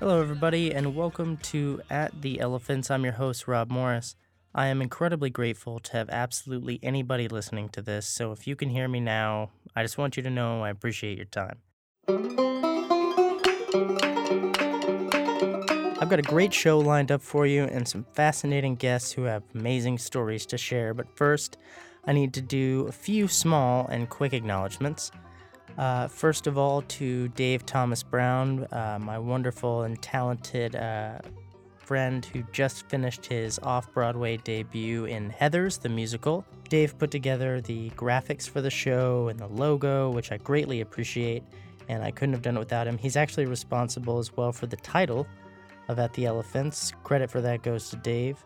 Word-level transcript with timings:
Hello, 0.00 0.18
everybody, 0.22 0.72
and 0.72 0.96
welcome 0.96 1.36
to 1.42 1.82
At 1.90 2.22
the 2.22 2.40
Elephants. 2.40 2.90
I'm 2.90 3.04
your 3.04 3.12
host, 3.12 3.46
Rob 3.46 3.70
Morris. 3.70 4.16
I 4.54 4.68
am 4.68 4.80
incredibly 4.80 5.28
grateful 5.28 5.78
to 5.80 5.92
have 5.92 6.08
absolutely 6.08 6.80
anybody 6.82 7.28
listening 7.28 7.68
to 7.70 7.82
this, 7.82 8.06
so 8.06 8.32
if 8.32 8.46
you 8.46 8.56
can 8.56 8.70
hear 8.70 8.88
me 8.88 8.98
now, 8.98 9.50
I 9.76 9.82
just 9.82 9.98
want 9.98 10.16
you 10.16 10.22
to 10.22 10.30
know 10.30 10.64
I 10.64 10.70
appreciate 10.70 11.18
your 11.18 11.26
time. 11.26 11.58
I've 16.00 16.08
got 16.08 16.18
a 16.18 16.22
great 16.22 16.54
show 16.54 16.78
lined 16.78 17.12
up 17.12 17.20
for 17.20 17.46
you 17.46 17.64
and 17.64 17.86
some 17.86 18.06
fascinating 18.14 18.76
guests 18.76 19.12
who 19.12 19.24
have 19.24 19.42
amazing 19.54 19.98
stories 19.98 20.46
to 20.46 20.56
share, 20.56 20.94
but 20.94 21.14
first, 21.14 21.58
I 22.06 22.14
need 22.14 22.32
to 22.32 22.40
do 22.40 22.86
a 22.88 22.92
few 22.92 23.28
small 23.28 23.86
and 23.88 24.08
quick 24.08 24.32
acknowledgments. 24.32 25.12
Uh, 25.78 26.08
first 26.08 26.46
of 26.46 26.58
all, 26.58 26.82
to 26.82 27.28
Dave 27.28 27.64
Thomas 27.64 28.02
Brown, 28.02 28.66
uh, 28.72 28.98
my 29.00 29.18
wonderful 29.18 29.82
and 29.82 30.00
talented 30.02 30.76
uh, 30.76 31.18
friend 31.78 32.24
who 32.24 32.42
just 32.52 32.88
finished 32.88 33.26
his 33.26 33.58
off 33.60 33.92
Broadway 33.92 34.36
debut 34.38 35.06
in 35.06 35.30
Heathers, 35.30 35.80
the 35.80 35.88
musical. 35.88 36.44
Dave 36.68 36.96
put 36.98 37.10
together 37.10 37.60
the 37.60 37.90
graphics 37.90 38.48
for 38.48 38.60
the 38.60 38.70
show 38.70 39.28
and 39.28 39.38
the 39.38 39.48
logo, 39.48 40.10
which 40.10 40.32
I 40.32 40.36
greatly 40.38 40.80
appreciate, 40.80 41.42
and 41.88 42.02
I 42.02 42.10
couldn't 42.10 42.32
have 42.34 42.42
done 42.42 42.56
it 42.56 42.60
without 42.60 42.86
him. 42.86 42.98
He's 42.98 43.16
actually 43.16 43.46
responsible 43.46 44.18
as 44.18 44.34
well 44.36 44.52
for 44.52 44.66
the 44.66 44.76
title 44.76 45.26
of 45.88 45.98
At 45.98 46.12
the 46.14 46.26
Elephants. 46.26 46.92
Credit 47.02 47.30
for 47.30 47.40
that 47.40 47.62
goes 47.62 47.90
to 47.90 47.96
Dave. 47.96 48.42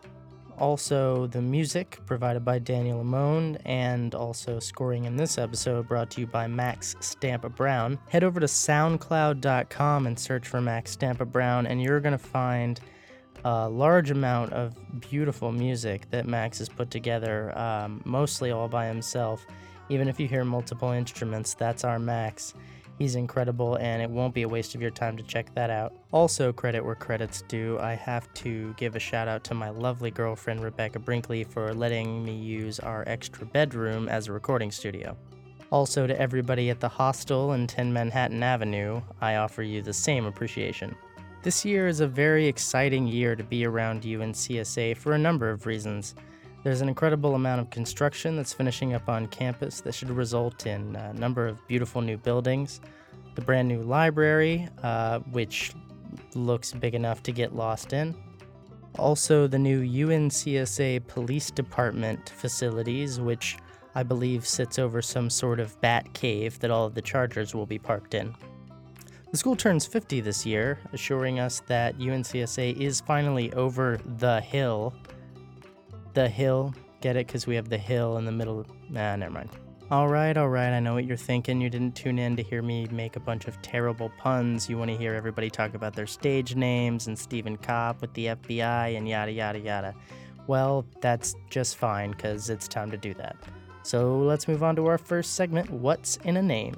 Also, 0.57 1.27
the 1.27 1.41
music 1.41 1.99
provided 2.07 2.43
by 2.43 2.57
Daniel 2.57 3.03
Lamone, 3.03 3.61
and 3.65 4.15
also 4.15 4.59
scoring 4.59 5.05
in 5.05 5.15
this 5.15 5.37
episode 5.37 5.87
brought 5.87 6.09
to 6.11 6.21
you 6.21 6.27
by 6.27 6.47
Max 6.47 6.95
Stampa 6.99 7.49
Brown. 7.49 7.99
Head 8.09 8.23
over 8.23 8.39
to 8.39 8.47
SoundCloud.com 8.47 10.07
and 10.07 10.17
search 10.17 10.47
for 10.47 10.59
Max 10.59 10.91
Stampa 10.91 11.25
Brown, 11.25 11.67
and 11.67 11.81
you're 11.81 11.99
going 11.99 12.17
to 12.17 12.17
find 12.17 12.79
a 13.45 13.69
large 13.69 14.09
amount 14.09 14.51
of 14.53 14.73
beautiful 14.99 15.51
music 15.51 16.09
that 16.09 16.25
Max 16.25 16.57
has 16.57 16.69
put 16.69 16.89
together, 16.89 17.55
um, 17.57 18.01
mostly 18.03 18.51
all 18.51 18.67
by 18.67 18.87
himself. 18.87 19.45
Even 19.89 20.07
if 20.07 20.19
you 20.19 20.27
hear 20.27 20.43
multiple 20.43 20.91
instruments, 20.91 21.53
that's 21.53 21.83
our 21.83 21.99
Max. 21.99 22.55
He's 22.97 23.15
incredible, 23.15 23.75
and 23.75 24.01
it 24.01 24.09
won't 24.09 24.33
be 24.33 24.41
a 24.41 24.49
waste 24.49 24.73
of 24.73 24.81
your 24.81 24.89
time 24.89 25.17
to 25.17 25.23
check 25.23 25.53
that 25.53 25.69
out. 25.69 25.93
Also, 26.11 26.51
credit 26.51 26.83
where 26.83 26.95
credit's 26.95 27.43
due, 27.43 27.77
I 27.79 27.93
have 27.93 28.33
to 28.35 28.73
give 28.75 28.95
a 28.95 28.99
shout 28.99 29.27
out 29.27 29.43
to 29.45 29.53
my 29.53 29.69
lovely 29.69 30.09
girlfriend 30.09 30.63
Rebecca 30.63 30.97
Brinkley 30.97 31.43
for 31.43 31.73
letting 31.75 32.25
me 32.25 32.35
use 32.35 32.79
our 32.79 33.03
extra 33.05 33.45
bedroom 33.45 34.09
as 34.09 34.27
a 34.27 34.33
recording 34.33 34.71
studio. 34.71 35.15
Also, 35.69 36.07
to 36.07 36.19
everybody 36.19 36.69
at 36.71 36.79
the 36.79 36.89
hostel 36.89 37.53
in 37.53 37.67
10 37.67 37.93
Manhattan 37.93 38.41
Avenue, 38.41 39.01
I 39.21 39.35
offer 39.35 39.61
you 39.61 39.83
the 39.83 39.93
same 39.93 40.25
appreciation. 40.25 40.95
This 41.43 41.63
year 41.63 41.87
is 41.87 41.99
a 41.99 42.07
very 42.07 42.47
exciting 42.47 43.05
year 43.05 43.35
to 43.35 43.43
be 43.43 43.65
around 43.65 44.03
UNCSA 44.03 44.97
for 44.97 45.13
a 45.13 45.19
number 45.19 45.51
of 45.51 45.65
reasons. 45.65 46.15
There's 46.63 46.81
an 46.81 46.89
incredible 46.89 47.35
amount 47.35 47.61
of 47.61 47.69
construction 47.69 48.35
that's 48.35 48.53
finishing 48.53 48.93
up 48.93 49.07
on 49.07 49.27
campus 49.27 49.81
that 49.81 49.93
should 49.93 50.09
result 50.09 50.65
in 50.65 50.95
a 50.95 51.13
number 51.13 51.47
of 51.47 51.65
beautiful 51.67 52.01
new 52.01 52.17
buildings. 52.17 52.81
The 53.35 53.41
brand 53.41 53.67
new 53.67 53.81
library, 53.83 54.67
uh, 54.83 55.19
which 55.19 55.71
looks 56.33 56.73
big 56.73 56.95
enough 56.95 57.23
to 57.23 57.31
get 57.31 57.55
lost 57.55 57.93
in. 57.93 58.15
Also, 58.97 59.45
the 59.47 59.59
new 59.59 59.83
UNCSA 59.83 61.05
Police 61.07 61.51
Department 61.51 62.29
facilities, 62.29 63.19
which 63.19 63.57
I 63.93 64.03
believe 64.03 64.47
sits 64.47 64.79
over 64.79 65.01
some 65.01 65.29
sort 65.29 65.59
of 65.59 65.79
bat 65.81 66.11
cave 66.13 66.59
that 66.59 66.71
all 66.71 66.85
of 66.85 66.95
the 66.95 67.01
Chargers 67.01 67.53
will 67.53 67.65
be 67.65 67.77
parked 67.77 68.13
in. 68.13 68.33
The 69.31 69.37
school 69.37 69.55
turns 69.55 69.85
50 69.85 70.21
this 70.21 70.45
year, 70.45 70.79
assuring 70.93 71.39
us 71.39 71.61
that 71.67 71.97
UNCSA 71.97 72.79
is 72.79 73.01
finally 73.01 73.51
over 73.53 73.99
the 74.17 74.41
hill. 74.41 74.93
The 76.17 76.27
hill, 76.27 76.73
get 76.99 77.15
it? 77.15 77.27
Because 77.27 77.45
we 77.45 77.53
have 77.53 77.69
the 77.69 77.77
hill 77.77 78.17
in 78.17 78.25
the 78.25 78.31
middle. 78.31 78.65
Nah, 78.89 79.15
never 79.17 79.31
mind. 79.31 79.51
All 79.91 80.07
right, 80.07 80.35
all 80.35 80.49
right, 80.49 80.73
I 80.73 80.79
know 80.79 80.95
what 80.95 81.05
you're 81.05 81.15
thinking. 81.15 81.61
You 81.61 81.69
didn't 81.69 81.91
tune 81.91 82.17
in 82.17 82.35
to 82.37 82.41
hear 82.41 82.63
me 82.63 82.87
make 82.87 83.17
a 83.17 83.19
bunch 83.19 83.47
of 83.47 83.61
terrible 83.61 84.11
puns. 84.17 84.67
You 84.67 84.79
want 84.79 84.89
to 84.89 84.97
hear 84.97 85.13
everybody 85.13 85.51
talk 85.51 85.75
about 85.75 85.93
their 85.93 86.07
stage 86.07 86.55
names 86.55 87.05
and 87.05 87.19
Stephen 87.19 87.55
Kopp 87.55 88.01
with 88.01 88.11
the 88.15 88.29
FBI 88.29 88.97
and 88.97 89.07
yada, 89.07 89.31
yada, 89.31 89.59
yada. 89.59 89.93
Well, 90.47 90.87
that's 91.01 91.35
just 91.51 91.75
fine 91.75 92.13
because 92.13 92.49
it's 92.49 92.67
time 92.67 92.89
to 92.89 92.97
do 92.97 93.13
that. 93.13 93.35
So 93.83 94.17
let's 94.17 94.47
move 94.47 94.63
on 94.63 94.75
to 94.77 94.87
our 94.87 94.97
first 94.97 95.35
segment 95.35 95.69
What's 95.69 96.17
in 96.23 96.37
a 96.37 96.41
Name? 96.41 96.73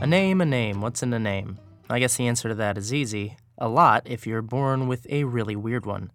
A 0.00 0.06
name, 0.08 0.40
a 0.40 0.44
name. 0.44 0.80
What's 0.80 1.04
in 1.04 1.12
a 1.12 1.18
name? 1.20 1.60
I 1.88 2.00
guess 2.00 2.16
the 2.16 2.26
answer 2.26 2.48
to 2.48 2.56
that 2.56 2.76
is 2.76 2.92
easy. 2.92 3.36
A 3.60 3.68
lot 3.68 4.02
if 4.04 4.24
you're 4.24 4.40
born 4.40 4.86
with 4.86 5.04
a 5.10 5.24
really 5.24 5.56
weird 5.56 5.84
one. 5.84 6.12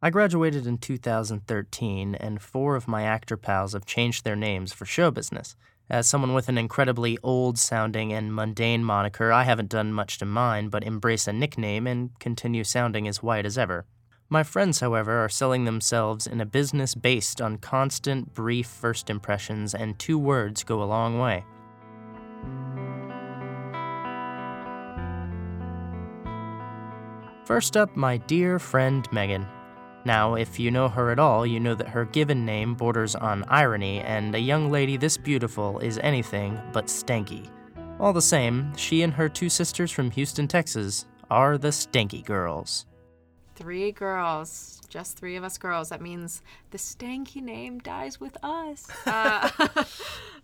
I 0.00 0.08
graduated 0.08 0.66
in 0.66 0.78
2013, 0.78 2.14
and 2.14 2.40
four 2.40 2.76
of 2.76 2.88
my 2.88 3.02
actor 3.02 3.36
pals 3.36 3.74
have 3.74 3.84
changed 3.84 4.24
their 4.24 4.36
names 4.36 4.72
for 4.72 4.86
show 4.86 5.10
business. 5.10 5.54
As 5.90 6.06
someone 6.06 6.32
with 6.32 6.48
an 6.48 6.56
incredibly 6.56 7.18
old 7.22 7.58
sounding 7.58 8.12
and 8.12 8.34
mundane 8.34 8.84
moniker, 8.84 9.30
I 9.32 9.42
haven't 9.42 9.68
done 9.68 9.92
much 9.92 10.16
to 10.18 10.24
mine 10.24 10.70
but 10.70 10.82
embrace 10.84 11.26
a 11.26 11.32
nickname 11.32 11.86
and 11.86 12.18
continue 12.20 12.64
sounding 12.64 13.06
as 13.06 13.22
white 13.22 13.44
as 13.44 13.58
ever. 13.58 13.84
My 14.30 14.42
friends, 14.42 14.80
however, 14.80 15.22
are 15.24 15.28
selling 15.28 15.64
themselves 15.64 16.26
in 16.26 16.40
a 16.40 16.46
business 16.46 16.94
based 16.94 17.42
on 17.42 17.58
constant, 17.58 18.32
brief 18.32 18.66
first 18.66 19.10
impressions, 19.10 19.74
and 19.74 19.98
two 19.98 20.18
words 20.18 20.64
go 20.64 20.82
a 20.82 20.84
long 20.84 21.18
way. 21.18 21.44
First 27.48 27.78
up, 27.78 27.96
my 27.96 28.18
dear 28.18 28.58
friend 28.58 29.10
Megan. 29.10 29.46
Now, 30.04 30.34
if 30.34 30.60
you 30.60 30.70
know 30.70 30.86
her 30.86 31.10
at 31.10 31.18
all, 31.18 31.46
you 31.46 31.58
know 31.58 31.74
that 31.74 31.88
her 31.88 32.04
given 32.04 32.44
name 32.44 32.74
borders 32.74 33.14
on 33.14 33.42
irony, 33.44 34.00
and 34.00 34.34
a 34.34 34.38
young 34.38 34.70
lady 34.70 34.98
this 34.98 35.16
beautiful 35.16 35.78
is 35.78 35.96
anything 36.02 36.60
but 36.74 36.88
stanky. 36.88 37.48
All 37.98 38.12
the 38.12 38.20
same, 38.20 38.76
she 38.76 39.00
and 39.00 39.14
her 39.14 39.30
two 39.30 39.48
sisters 39.48 39.90
from 39.90 40.10
Houston, 40.10 40.46
Texas, 40.46 41.06
are 41.30 41.56
the 41.56 41.68
Stanky 41.68 42.22
Girls. 42.22 42.84
Three 43.54 43.92
girls, 43.92 44.82
just 44.90 45.16
three 45.16 45.36
of 45.36 45.42
us 45.42 45.56
girls. 45.56 45.88
That 45.88 46.02
means 46.02 46.42
the 46.70 46.76
stanky 46.76 47.40
name 47.40 47.78
dies 47.78 48.20
with 48.20 48.36
us. 48.42 48.90
Uh, 49.06 49.48
uh, 49.56 49.84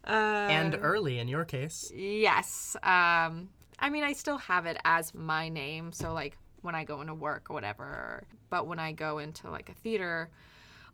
And 0.11 0.79
early 0.81 1.19
in 1.19 1.29
your 1.29 1.45
case. 1.45 1.93
yes. 1.95 2.77
Um, 2.83 3.51
I 3.79 3.91
mean, 3.91 4.05
I 4.05 4.15
still 4.15 4.39
have 4.39 4.65
it 4.65 4.79
as 4.87 5.13
my 5.13 5.51
name. 5.51 5.93
So, 5.93 6.15
like, 6.15 6.39
when 6.65 6.75
I 6.75 6.85
go 6.85 7.01
into 7.01 7.15
work 7.15 7.51
or 7.51 7.55
whatever. 7.55 8.25
But 8.51 8.67
when 8.67 8.79
I 8.79 8.93
go 8.93 9.19
into, 9.19 9.51
like, 9.51 9.69
a 9.69 9.75
theater 9.75 10.31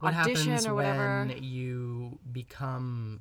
What 0.01 0.15
audition 0.15 0.67
or 0.67 0.75
whatever. 0.75 1.25
when 1.27 1.43
you 1.43 2.19
become 2.33 3.21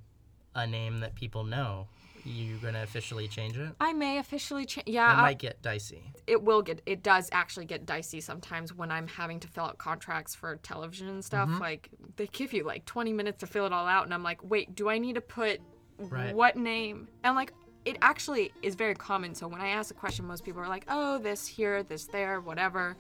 a 0.56 0.66
name 0.66 1.00
that 1.02 1.16
people 1.16 1.44
know? 1.44 1.88
You 2.26 2.58
gonna 2.58 2.84
officially 2.84 3.28
change 3.30 3.58
it? 3.58 3.72
I 3.80 3.94
may 3.94 4.18
officially 4.18 4.66
change. 4.66 4.88
It 4.88 4.92
Yeah, 4.94 5.08
I- 5.08 5.22
might 5.22 5.40
get 5.40 5.62
dicey. 5.62 6.04
it 6.28 6.44
will 6.44 6.62
get 6.62 6.82
it 6.86 7.02
does 7.02 7.30
actually 7.32 7.66
get 7.66 7.86
dicey 7.86 8.20
sometimes 8.22 8.72
when 8.74 8.92
i'm 8.92 9.08
having 9.08 9.40
to 9.40 9.48
fill 9.48 9.64
out 9.64 9.78
contracts 9.80 10.36
for 10.36 10.58
television 10.58 11.08
and 11.08 11.24
stuff 11.26 11.50
Mm-hmm. 11.50 11.60
like 11.62 11.90
they 12.18 12.28
give 12.28 12.52
you 12.54 12.64
like 12.64 12.86
20 12.86 13.14
minutes 13.14 13.40
to 13.40 13.48
fill 13.48 13.66
it 13.66 13.72
all 13.74 13.88
out 13.88 14.04
and 14.04 14.14
i'm 14.14 14.22
like 14.22 14.44
wait 14.44 14.76
do 14.76 14.90
i 14.90 14.98
need 15.00 15.16
to 15.16 15.22
put 15.22 15.60
Right. 15.98 16.36
what 16.36 16.56
name 16.56 17.08
and 17.24 17.36
like 17.36 17.52
it 17.86 17.98
actually 18.02 18.52
is 18.62 18.76
very 18.76 18.96
common. 18.96 19.34
So 19.36 19.48
when 19.48 19.62
i 19.62 19.70
ask 19.70 19.88
the 19.88 19.94
question 19.94 20.26
most 20.28 20.44
people 20.44 20.62
are 20.62 20.68
like 20.68 20.86
oh 20.90 21.18
this 21.18 21.48
here 21.48 21.84
this 21.84 22.06
there 22.06 22.42
whatever. 22.42 22.96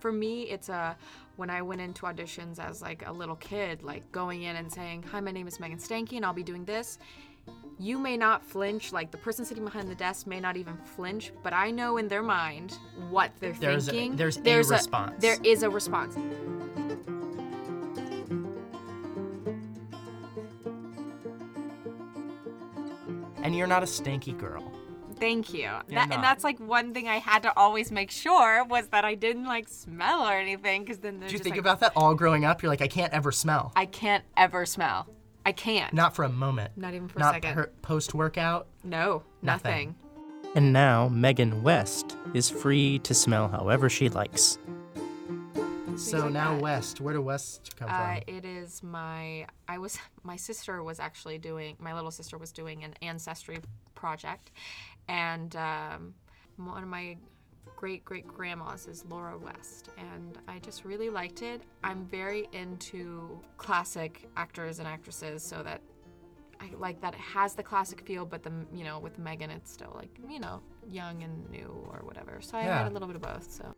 For 0.00 0.12
me 0.12 0.42
it's 0.44 0.68
a 0.68 0.96
when 1.36 1.50
i 1.50 1.60
went 1.62 1.80
into 1.80 2.02
auditions 2.02 2.58
as 2.58 2.80
like 2.82 3.02
a 3.06 3.12
little 3.12 3.36
kid 3.36 3.82
like 3.82 4.10
going 4.12 4.42
in 4.42 4.56
and 4.56 4.72
saying 4.72 5.02
hi 5.10 5.20
my 5.20 5.30
name 5.32 5.48
is 5.48 5.58
megan 5.60 5.78
stanky 5.78 6.16
and 6.16 6.24
i'll 6.24 6.32
be 6.32 6.42
doing 6.42 6.64
this. 6.64 6.98
You 7.78 7.98
may 7.98 8.16
not 8.16 8.42
flinch 8.44 8.92
like 8.92 9.10
the 9.10 9.18
person 9.18 9.44
sitting 9.44 9.64
behind 9.64 9.88
the 9.88 9.94
desk 9.94 10.26
may 10.26 10.40
not 10.40 10.56
even 10.56 10.76
flinch 10.96 11.32
but 11.42 11.52
i 11.52 11.70
know 11.70 11.96
in 11.98 12.08
their 12.08 12.22
mind 12.22 12.78
what 13.10 13.30
they're 13.40 13.52
There's 13.54 13.88
a- 13.88 13.92
thinking. 13.92 14.16
there's 14.16 14.70
a 14.70 14.74
response. 14.74 15.14
there 15.20 15.36
is 15.44 15.62
a 15.62 15.70
response 15.70 16.16
And 23.46 23.56
you're 23.56 23.66
not 23.66 23.82
a 23.82 23.86
stanky 23.86 24.36
girl. 24.36 24.62
thank 25.20 25.54
you 25.54 25.70
that, 25.88 26.08
and 26.12 26.22
that's 26.22 26.44
like 26.44 26.58
one 26.60 26.92
thing 26.92 27.08
i 27.08 27.16
had 27.18 27.42
to 27.44 27.52
always 27.56 27.90
make 27.90 28.10
sure 28.10 28.64
was 28.66 28.88
that 28.88 29.04
i 29.04 29.14
didn't 29.14 29.46
like 29.46 29.66
smell 29.68 30.26
or 30.28 30.34
anything 30.34 30.82
because 30.82 30.98
then 30.98 31.20
Did 31.20 31.32
you 31.32 31.38
think 31.38 31.56
about 31.56 31.80
that 31.80 31.92
all 31.96 32.14
growing 32.14 32.44
up? 32.44 32.62
You're 32.62 32.68
like, 32.70 32.82
I 32.82 32.88
can't 32.88 33.12
ever 33.14 33.32
smell. 33.32 33.72
i 33.76 33.86
can't 33.86 34.24
ever 34.36 34.66
smell 34.66 35.06
i 35.46 35.52
can't 35.52 35.92
Not 35.94 36.14
for 36.16 36.24
a 36.24 36.28
moment. 36.28 36.72
Not 36.76 36.92
even 36.94 37.08
for 37.08 37.18
a 37.18 37.20
Not 37.20 37.34
second. 37.34 37.66
post 37.82 38.12
workout. 38.14 38.66
no 38.84 39.22
Nothing. 39.42 39.94
nothing 39.94 39.94
And 40.56 40.72
now 40.72 41.08
Megan 41.08 41.62
West 41.62 42.16
is 42.34 42.50
free 42.50 42.98
to 43.00 43.14
smell 43.14 43.46
however 43.48 43.88
she 43.88 44.08
likes. 44.08 44.58
So 45.96 46.18
like 46.24 46.32
now 46.32 46.54
that. 46.54 46.62
West. 46.62 47.00
Where 47.00 47.14
did 47.14 47.20
West 47.20 47.74
come 47.76 47.88
Uh, 47.90 48.14
from? 48.16 48.22
it 48.26 48.44
is 48.44 48.82
my. 48.82 49.46
I 49.68 49.78
was. 49.78 49.98
My 50.22 50.36
sister 50.36 50.82
was 50.82 50.98
actually 51.00 51.38
doing. 51.38 51.76
My 51.78 51.94
little 51.94 52.10
sister 52.10 52.36
was 52.38 52.50
doing 52.52 52.82
an 52.84 52.94
ancestry 53.02 53.58
project, 53.94 54.50
and 55.08 55.54
um, 55.56 56.14
one 56.56 56.82
of 56.82 56.88
my 56.88 57.16
great 57.76 58.04
great 58.04 58.26
grandmas 58.26 58.86
is 58.88 59.04
Laura 59.08 59.38
West, 59.38 59.90
and 59.98 60.38
I 60.48 60.58
just 60.58 60.84
really 60.84 61.10
liked 61.10 61.42
it. 61.42 61.62
I'm 61.84 62.06
very 62.06 62.48
into 62.52 63.40
classic 63.56 64.28
actors 64.36 64.78
and 64.80 64.88
actresses, 64.88 65.42
so 65.44 65.62
that 65.62 65.80
I 66.60 66.70
like 66.76 67.00
that 67.02 67.14
it 67.14 67.20
has 67.20 67.54
the 67.54 67.62
classic 67.62 68.00
feel, 68.00 68.24
but 68.26 68.42
the 68.42 68.52
you 68.74 68.82
know 68.84 68.98
with 68.98 69.18
Megan, 69.18 69.50
it's 69.50 69.70
still 69.70 69.92
like 69.94 70.10
you 70.28 70.40
know 70.40 70.60
young 70.88 71.22
and 71.22 71.48
new 71.50 71.86
or 71.92 72.00
whatever. 72.04 72.40
So 72.40 72.58
I 72.58 72.64
Yeah. 72.64 72.78
had 72.78 72.88
a 72.90 72.92
little 72.92 73.06
bit 73.08 73.16
of 73.16 73.22
both. 73.22 73.48
So. 73.50 73.74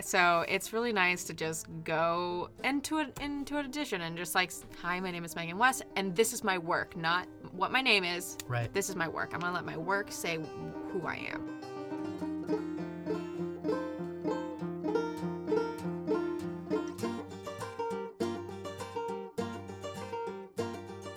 So 0.00 0.44
it's 0.48 0.72
really 0.72 0.92
nice 0.92 1.24
to 1.24 1.34
just 1.34 1.66
go 1.84 2.48
into 2.64 2.98
it 2.98 3.18
into 3.20 3.58
an 3.58 3.66
audition 3.66 4.00
and 4.00 4.16
just 4.16 4.34
like, 4.34 4.50
hi, 4.80 4.98
my 5.00 5.10
name 5.10 5.24
is 5.24 5.36
Megan 5.36 5.58
West, 5.58 5.82
and 5.96 6.16
this 6.16 6.32
is 6.32 6.42
my 6.42 6.58
work, 6.58 6.96
not 6.96 7.28
what 7.52 7.70
my 7.70 7.82
name 7.82 8.04
is. 8.04 8.36
Right. 8.48 8.72
This 8.72 8.88
is 8.88 8.96
my 8.96 9.08
work. 9.08 9.30
I'm 9.32 9.40
gonna 9.40 9.52
let 9.52 9.64
my 9.64 9.76
work 9.76 10.10
say 10.10 10.38
who 10.90 11.06
I 11.06 11.28
am. 11.32 11.48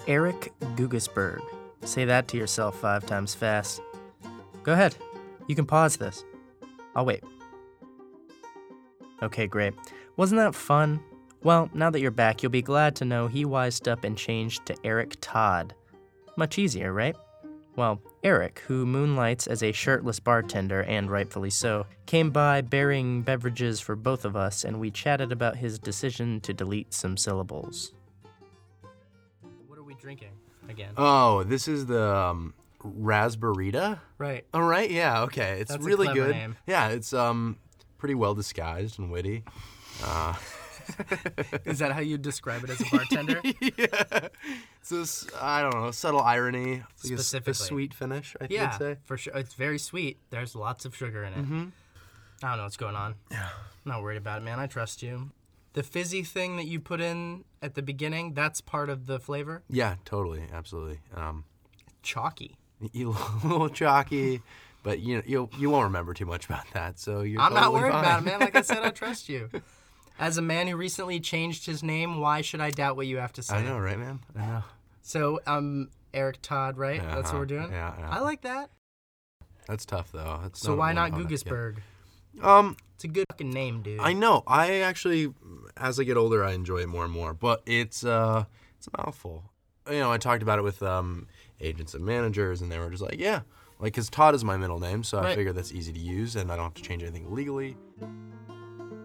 Eric 0.07 0.53
Gugasberg. 0.75 1.41
Say 1.83 2.05
that 2.05 2.27
to 2.29 2.37
yourself 2.37 2.79
five 2.79 3.05
times 3.05 3.33
fast. 3.33 3.81
Go 4.63 4.73
ahead. 4.73 4.95
You 5.47 5.55
can 5.55 5.65
pause 5.65 5.97
this. 5.97 6.23
I'll 6.95 7.05
wait. 7.05 7.23
Okay, 9.23 9.47
great. 9.47 9.73
Wasn't 10.17 10.37
that 10.39 10.55
fun? 10.55 10.99
Well, 11.43 11.69
now 11.73 11.89
that 11.89 11.99
you're 11.99 12.11
back, 12.11 12.41
you'll 12.41 12.51
be 12.51 12.61
glad 12.61 12.95
to 12.97 13.05
know 13.05 13.27
he 13.27 13.45
wised 13.45 13.87
up 13.87 14.03
and 14.03 14.17
changed 14.17 14.65
to 14.65 14.75
Eric 14.83 15.15
Todd. 15.21 15.75
Much 16.37 16.57
easier, 16.57 16.91
right? 16.91 17.15
Well, 17.75 18.01
Eric, 18.23 18.59
who 18.67 18.85
moonlights 18.85 19.47
as 19.47 19.61
a 19.61 19.71
shirtless 19.73 20.19
bartender, 20.19 20.83
and 20.83 21.11
rightfully 21.11 21.49
so, 21.49 21.85
came 22.05 22.31
by 22.31 22.61
bearing 22.61 23.21
beverages 23.21 23.81
for 23.81 23.95
both 23.95 24.23
of 24.25 24.35
us, 24.35 24.63
and 24.63 24.79
we 24.79 24.89
chatted 24.91 25.31
about 25.31 25.57
his 25.57 25.77
decision 25.77 26.39
to 26.41 26.53
delete 26.53 26.93
some 26.93 27.17
syllables. 27.17 27.93
What 29.67 29.77
are 29.77 29.83
we 29.83 29.93
drinking 29.95 30.31
again? 30.69 30.93
Oh, 30.95 31.43
this 31.43 31.67
is 31.67 31.85
the 31.85 32.15
um, 32.15 32.53
Raspberita. 32.83 33.99
right. 34.17 34.45
All 34.53 34.63
right, 34.63 34.89
yeah, 34.89 35.23
okay. 35.23 35.59
It's 35.59 35.71
That's 35.71 35.83
a 35.83 35.85
really 35.87 36.05
clever 36.05 36.27
good. 36.27 36.35
name. 36.35 36.55
Yeah, 36.65 36.89
it's 36.89 37.13
um 37.13 37.57
pretty 37.97 38.15
well 38.15 38.33
disguised 38.33 38.99
and 38.99 39.11
witty. 39.11 39.43
Uh, 40.03 40.33
Is 41.65 41.79
that 41.79 41.91
how 41.93 41.99
you 41.99 42.17
describe 42.17 42.63
it 42.63 42.69
as 42.69 42.81
a 42.81 42.85
bartender? 42.91 43.41
yeah, 43.43 44.27
it's 44.79 44.89
this 44.89 45.27
I 45.41 45.61
don't 45.61 45.73
know 45.73 45.91
subtle 45.91 46.21
irony, 46.21 46.75
like 46.75 46.83
a 46.83 47.07
Specifically. 47.07 47.53
sweet 47.53 47.93
finish. 47.93 48.35
I 48.39 48.47
yeah, 48.49 48.71
would 48.71 48.77
say. 48.77 48.97
for 49.03 49.17
sure. 49.17 49.35
It's 49.35 49.53
very 49.53 49.79
sweet. 49.79 50.19
There's 50.29 50.55
lots 50.55 50.85
of 50.85 50.95
sugar 50.95 51.23
in 51.23 51.33
it. 51.33 51.39
Mm-hmm. 51.39 51.65
I 52.43 52.49
don't 52.49 52.57
know 52.57 52.63
what's 52.63 52.77
going 52.77 52.95
on. 52.95 53.15
Yeah. 53.31 53.49
I'm 53.85 53.91
not 53.91 54.03
worried 54.03 54.17
about 54.17 54.41
it, 54.41 54.45
man. 54.45 54.59
I 54.59 54.67
trust 54.67 55.01
you. 55.01 55.31
The 55.73 55.83
fizzy 55.83 56.23
thing 56.23 56.55
that 56.57 56.67
you 56.67 56.79
put 56.79 57.01
in 57.01 57.43
at 57.61 57.75
the 57.75 57.81
beginning, 57.81 58.33
that's 58.33 58.61
part 58.61 58.89
of 58.89 59.07
the 59.07 59.19
flavor. 59.19 59.63
Yeah, 59.69 59.95
totally, 60.05 60.43
absolutely. 60.53 60.99
Um, 61.13 61.45
Chalky. 62.01 62.55
a 62.81 62.97
little 62.97 63.69
chalky, 63.69 64.41
but 64.85 64.99
you 64.99 65.21
you 65.25 65.49
you 65.57 65.69
won't 65.69 65.85
remember 65.85 66.13
too 66.13 66.25
much 66.27 66.45
about 66.45 66.63
that. 66.73 66.99
So 66.99 67.21
you're. 67.21 67.41
I'm 67.41 67.53
not 67.53 67.63
totally 67.65 67.81
worried 67.81 67.89
about 67.99 68.19
it, 68.21 68.25
man. 68.25 68.39
Like 68.39 68.55
I 68.55 68.61
said, 68.61 68.77
I 68.83 68.89
trust 69.03 69.27
you. 69.27 69.49
As 70.17 70.37
a 70.37 70.41
man 70.41 70.67
who 70.67 70.77
recently 70.77 71.19
changed 71.19 71.65
his 71.65 71.83
name, 71.83 72.21
why 72.21 72.39
should 72.41 72.61
I 72.61 72.69
doubt 72.71 72.95
what 72.95 73.07
you 73.07 73.17
have 73.17 73.33
to 73.33 73.43
say? 73.43 73.55
I 73.57 73.63
know, 73.63 73.77
right, 73.79 73.99
man? 73.99 74.19
I 74.37 74.45
know. 74.45 74.63
So, 75.01 75.41
um, 75.45 75.89
Eric 76.13 76.37
Todd, 76.41 76.77
right? 76.77 77.01
That's 77.01 77.15
what 77.15 77.25
Uh-huh. 77.25 77.37
we're 77.39 77.45
doing. 77.45 77.71
Yeah, 77.71 77.93
yeah. 77.99 78.09
I 78.09 78.19
like 78.19 78.41
that. 78.43 78.69
That's 79.67 79.85
tough 79.85 80.11
though. 80.11 80.39
That's 80.43 80.59
So 80.61 80.75
why 80.75 80.93
not 80.93 81.11
one 81.11 81.21
on 81.25 81.31
it, 81.31 81.75
yeah. 82.35 82.57
Um, 82.57 82.77
It's 82.95 83.03
a 83.03 83.07
good 83.07 83.25
fucking 83.31 83.49
name, 83.49 83.81
dude. 83.81 83.99
I 83.99 84.13
know. 84.13 84.43
I 84.47 84.75
actually, 84.81 85.33
as 85.75 85.99
I 85.99 86.03
get 86.03 86.15
older, 86.17 86.43
I 86.45 86.53
enjoy 86.53 86.77
it 86.77 86.87
more 86.87 87.03
and 87.03 87.11
more. 87.11 87.33
But 87.33 87.61
it's 87.65 88.05
uh, 88.05 88.45
it's 88.77 88.87
a 88.87 88.91
mouthful. 89.01 89.43
You 89.89 89.99
know, 89.99 90.11
I 90.11 90.17
talked 90.17 90.43
about 90.43 90.59
it 90.59 90.63
with 90.63 90.81
um, 90.83 91.27
agents 91.59 91.93
and 91.93 92.05
managers, 92.05 92.61
and 92.61 92.71
they 92.71 92.79
were 92.79 92.89
just 92.89 93.01
like, 93.03 93.19
"Yeah, 93.19 93.41
like, 93.79 93.93
cause 93.93 94.09
Todd 94.09 94.35
is 94.35 94.43
my 94.43 94.57
middle 94.57 94.79
name, 94.79 95.03
so 95.03 95.17
I 95.17 95.23
Right. 95.23 95.35
figure 95.35 95.53
that's 95.53 95.71
easy 95.71 95.91
to 95.93 95.99
use, 95.99 96.35
and 96.35 96.51
I 96.51 96.55
don't 96.55 96.65
have 96.65 96.73
to 96.75 96.81
change 96.81 97.03
anything 97.03 97.33
legally." 97.33 97.77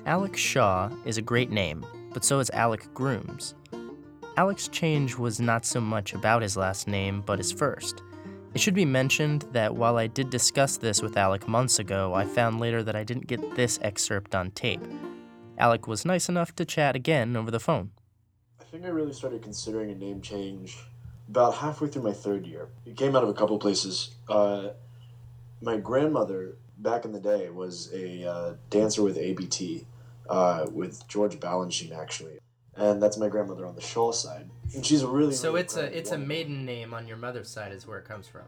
Alex 0.06 0.40
Shaw 0.40 0.90
is 1.04 1.18
a 1.18 1.22
great 1.22 1.50
name, 1.50 1.84
but 2.12 2.24
so 2.24 2.38
is 2.38 2.50
Alec 2.50 2.92
Grooms. 2.94 3.54
Alec's 4.36 4.68
change 4.68 5.16
was 5.16 5.40
not 5.40 5.66
so 5.66 5.80
much 5.80 6.14
about 6.14 6.40
his 6.40 6.56
last 6.56 6.88
name, 6.88 7.22
but 7.26 7.38
his 7.38 7.52
first. 7.52 8.02
It 8.54 8.60
should 8.60 8.74
be 8.74 8.84
mentioned 8.84 9.44
that 9.52 9.76
while 9.76 9.96
I 9.96 10.06
did 10.06 10.30
discuss 10.30 10.76
this 10.76 11.02
with 11.02 11.16
Alec 11.16 11.46
months 11.46 11.78
ago, 11.78 12.14
I 12.14 12.24
found 12.24 12.58
later 12.58 12.82
that 12.82 12.96
I 12.96 13.04
didn't 13.04 13.26
get 13.26 13.54
this 13.54 13.78
excerpt 13.82 14.34
on 14.34 14.50
tape. 14.52 14.82
Alec 15.58 15.86
was 15.86 16.04
nice 16.04 16.28
enough 16.28 16.54
to 16.56 16.64
chat 16.64 16.96
again 16.96 17.36
over 17.36 17.50
the 17.50 17.60
phone. 17.60 17.90
I 18.60 18.64
think 18.64 18.84
I 18.84 18.88
really 18.88 19.12
started 19.12 19.42
considering 19.42 19.90
a 19.90 19.94
name 19.94 20.20
change 20.22 20.78
about 21.30 21.54
halfway 21.54 21.88
through 21.88 22.02
my 22.02 22.12
third 22.12 22.44
year. 22.44 22.68
It 22.84 22.96
came 22.96 23.14
out 23.14 23.22
of 23.22 23.28
a 23.28 23.34
couple 23.34 23.56
places. 23.58 24.10
Uh, 24.28 24.70
my 25.62 25.76
grandmother, 25.76 26.56
back 26.78 27.04
in 27.04 27.12
the 27.12 27.20
day, 27.20 27.50
was 27.50 27.88
a 27.94 28.28
uh, 28.28 28.54
dancer 28.68 29.02
with 29.02 29.16
ABT, 29.16 29.86
uh, 30.28 30.66
with 30.72 31.06
George 31.06 31.38
Balanchine, 31.38 31.96
actually. 31.96 32.38
And 32.74 33.00
that's 33.00 33.16
my 33.16 33.28
grandmother 33.28 33.64
on 33.64 33.76
the 33.76 33.80
Shaw 33.80 34.10
side. 34.10 34.50
And 34.74 34.84
she's 34.84 35.02
a 35.02 35.08
really, 35.08 35.34
So 35.34 35.50
really 35.50 35.60
it's 35.60 35.76
a 35.76 35.96
it's 35.96 36.10
a 36.10 36.18
maiden 36.18 36.64
name 36.64 36.92
on 36.94 37.06
your 37.06 37.16
mother's 37.16 37.48
side 37.48 37.72
is 37.72 37.86
where 37.86 37.98
it 37.98 38.06
comes 38.06 38.26
from. 38.26 38.46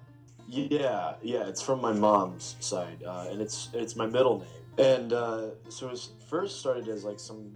Yeah, 0.49 1.14
yeah, 1.23 1.46
it's 1.46 1.62
from 1.62 1.81
my 1.81 1.93
mom's 1.93 2.56
side, 2.61 3.02
uh, 3.06 3.29
and 3.31 3.40
it's 3.40 3.69
it's 3.73 3.94
my 3.94 4.06
middle 4.06 4.40
name. 4.40 4.49
And 4.79 5.12
uh, 5.12 5.50
so 5.69 5.90
it 5.90 6.00
first 6.29 6.61
started 6.61 6.88
as 6.88 7.05
like 7.05 7.20
some, 7.20 7.55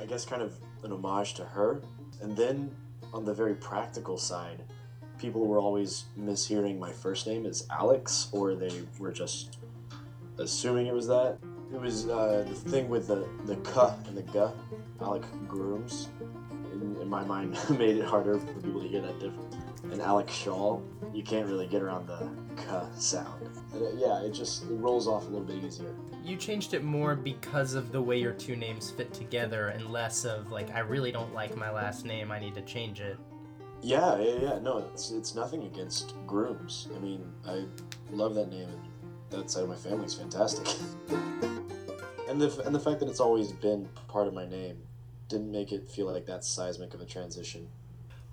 I 0.00 0.06
guess, 0.06 0.24
kind 0.24 0.42
of 0.42 0.58
an 0.82 0.92
homage 0.92 1.34
to 1.34 1.44
her, 1.44 1.82
and 2.22 2.36
then 2.36 2.74
on 3.16 3.24
the 3.24 3.32
very 3.32 3.54
practical 3.54 4.18
side, 4.18 4.62
people 5.18 5.46
were 5.46 5.58
always 5.58 6.04
mishearing 6.20 6.78
my 6.78 6.92
first 6.92 7.26
name 7.26 7.46
as 7.46 7.66
Alex, 7.70 8.28
or 8.30 8.54
they 8.54 8.82
were 8.98 9.10
just 9.10 9.58
assuming 10.38 10.86
it 10.86 10.94
was 10.94 11.06
that. 11.06 11.38
It 11.72 11.80
was 11.80 12.06
uh, 12.08 12.44
the 12.46 12.54
thing 12.54 12.88
with 12.88 13.08
the 13.08 13.26
the 13.46 13.56
k 13.56 13.80
and 14.06 14.16
the 14.16 14.22
g, 14.22 14.44
Alec 15.00 15.24
Grooms. 15.48 16.08
In, 16.72 16.96
in 17.00 17.08
my 17.08 17.24
mind, 17.24 17.58
made 17.70 17.96
it 17.96 18.04
harder 18.04 18.38
for 18.38 18.52
people 18.60 18.82
to 18.82 18.88
hear 18.88 19.00
that 19.00 19.18
difference. 19.18 19.56
And 19.92 20.00
Alex 20.02 20.32
Shaw, 20.32 20.80
you 21.14 21.22
can't 21.22 21.46
really 21.46 21.66
get 21.66 21.82
around 21.82 22.06
the 22.06 22.28
k 22.56 22.80
sound. 22.96 23.48
And 23.72 23.82
it- 23.82 23.94
yeah, 23.96 24.20
it 24.22 24.30
just 24.30 24.64
it 24.64 24.74
rolls 24.74 25.06
off 25.08 25.22
a 25.24 25.30
little 25.30 25.46
bit 25.46 25.62
easier. 25.64 25.94
You 26.24 26.36
changed 26.36 26.74
it 26.74 26.82
more 26.82 27.14
because 27.14 27.74
of 27.74 27.92
the 27.92 28.02
way 28.02 28.18
your 28.18 28.32
two 28.32 28.56
names 28.56 28.90
fit 28.90 29.12
together 29.14 29.68
and 29.68 29.90
less 29.92 30.24
of 30.24 30.50
like 30.50 30.74
I 30.74 30.80
really 30.80 31.12
don't 31.12 31.32
like 31.32 31.56
my 31.56 31.70
last 31.70 32.04
name, 32.04 32.30
I 32.32 32.38
need 32.40 32.54
to 32.56 32.62
change 32.62 33.00
it. 33.00 33.16
Yeah, 33.82 34.18
yeah, 34.18 34.38
yeah. 34.40 34.58
No, 34.58 34.78
it's 34.92 35.10
it's 35.12 35.34
nothing 35.34 35.64
against 35.64 36.14
grooms. 36.26 36.88
I 36.94 36.98
mean, 36.98 37.32
I 37.46 37.64
love 38.10 38.34
that 38.34 38.50
name, 38.50 38.68
and 38.68 38.80
that 39.30 39.50
side 39.50 39.62
of 39.62 39.68
my 39.68 39.76
family 39.76 40.06
is 40.06 40.14
fantastic. 40.14 40.66
and 42.28 42.40
the 42.40 42.62
and 42.64 42.74
the 42.74 42.80
fact 42.80 43.00
that 43.00 43.08
it's 43.08 43.20
always 43.20 43.52
been 43.52 43.88
part 44.08 44.26
of 44.26 44.34
my 44.34 44.46
name 44.46 44.78
didn't 45.28 45.50
make 45.50 45.72
it 45.72 45.88
feel 45.90 46.06
like 46.12 46.26
that 46.26 46.44
seismic 46.44 46.94
of 46.94 47.00
a 47.00 47.04
transition. 47.04 47.68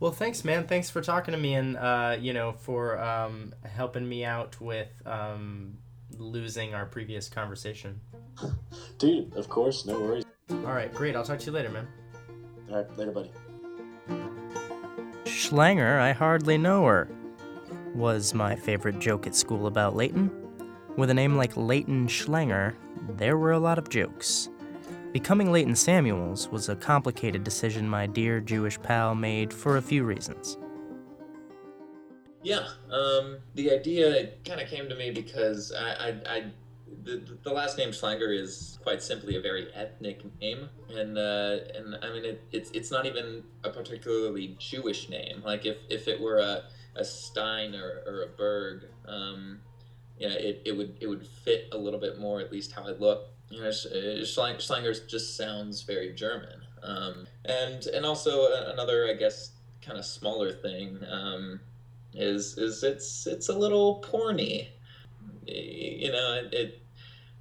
Well, 0.03 0.11
thanks, 0.11 0.43
man. 0.43 0.67
Thanks 0.67 0.89
for 0.89 0.99
talking 0.99 1.31
to 1.31 1.39
me 1.39 1.53
and 1.53 1.77
uh, 1.77 2.17
you 2.19 2.33
know 2.33 2.51
for 2.51 2.99
um, 2.99 3.53
helping 3.63 4.05
me 4.05 4.25
out 4.25 4.59
with 4.59 4.89
um, 5.05 5.77
losing 6.17 6.73
our 6.73 6.85
previous 6.85 7.29
conversation. 7.29 8.01
Dude, 8.97 9.33
of 9.37 9.47
course, 9.47 9.85
no 9.85 9.97
worries. 9.97 10.25
All 10.49 10.73
right, 10.73 10.93
great. 10.93 11.15
I'll 11.15 11.23
talk 11.23 11.39
to 11.39 11.45
you 11.45 11.53
later, 11.53 11.69
man. 11.69 11.87
All 12.69 12.75
right, 12.79 12.97
later, 12.97 13.11
buddy. 13.11 13.31
Schlanger, 15.23 16.01
I 16.01 16.11
hardly 16.11 16.57
know 16.57 16.83
her, 16.83 17.07
was 17.95 18.33
my 18.33 18.57
favorite 18.57 18.99
joke 18.99 19.25
at 19.25 19.35
school 19.35 19.67
about 19.67 19.95
Leighton. 19.95 20.29
With 20.97 21.11
a 21.11 21.13
name 21.13 21.37
like 21.37 21.55
Leighton 21.55 22.07
Schlanger, 22.07 22.75
there 23.07 23.37
were 23.37 23.53
a 23.53 23.59
lot 23.59 23.77
of 23.77 23.87
jokes. 23.87 24.49
Becoming 25.13 25.51
Leighton 25.51 25.75
Samuels 25.75 26.49
was 26.49 26.69
a 26.69 26.75
complicated 26.75 27.43
decision 27.43 27.87
my 27.87 28.07
dear 28.07 28.41
Jewish 28.41 28.81
pal 28.81 29.13
made 29.13 29.53
for 29.53 29.77
a 29.77 29.81
few 29.81 30.03
reasons. 30.03 30.57
Yeah, 32.41 32.67
um, 32.91 33.37
the 33.53 33.71
idea 33.71 34.31
kind 34.43 34.59
of 34.59 34.67
came 34.67 34.89
to 34.89 34.95
me 34.95 35.11
because 35.11 35.71
I, 35.71 35.91
I, 35.91 36.07
I 36.27 36.43
the, 37.03 37.21
the 37.43 37.53
last 37.53 37.77
name 37.77 37.89
Schlanger 37.89 38.35
is 38.35 38.79
quite 38.81 39.03
simply 39.03 39.35
a 39.35 39.41
very 39.41 39.71
ethnic 39.75 40.23
name, 40.41 40.67
and 40.89 41.15
uh, 41.15 41.57
and 41.75 41.95
I 42.01 42.11
mean 42.11 42.25
it, 42.25 42.43
it's 42.51 42.71
it's 42.71 42.89
not 42.89 43.05
even 43.05 43.43
a 43.63 43.69
particularly 43.69 44.57
Jewish 44.59 45.09
name. 45.09 45.43
Like 45.45 45.67
if, 45.67 45.77
if 45.89 46.07
it 46.07 46.19
were 46.19 46.39
a, 46.39 46.63
a 46.95 47.05
Stein 47.05 47.75
or, 47.75 48.01
or 48.07 48.23
a 48.23 48.27
Berg, 48.35 48.85
um, 49.07 49.59
yeah, 50.17 50.29
it, 50.29 50.63
it 50.65 50.71
would 50.75 50.97
it 50.99 51.05
would 51.05 51.25
fit 51.25 51.69
a 51.71 51.77
little 51.77 51.99
bit 51.99 52.19
more, 52.19 52.41
at 52.41 52.51
least 52.51 52.71
how 52.71 52.87
I 52.87 52.91
look. 52.91 53.32
You 53.53 53.61
know, 53.61 53.67
uh, 53.67 54.23
Schlanger 54.23 55.07
just 55.07 55.37
sounds 55.37 55.83
very 55.83 56.13
German. 56.13 56.61
Um, 56.81 57.27
and 57.45 57.85
and 57.85 58.05
also 58.05 58.51
another, 58.71 59.07
I 59.07 59.13
guess, 59.13 59.51
kind 59.81 59.97
of 59.97 60.05
smaller 60.05 60.51
thing 60.51 60.99
um, 61.09 61.59
is 62.13 62.57
is 62.57 62.83
it's 62.83 63.27
it's 63.27 63.49
a 63.49 63.57
little 63.57 64.01
porny. 64.01 64.69
You 65.45 66.11
know, 66.11 66.33
it. 66.43 66.53
it 66.53 66.79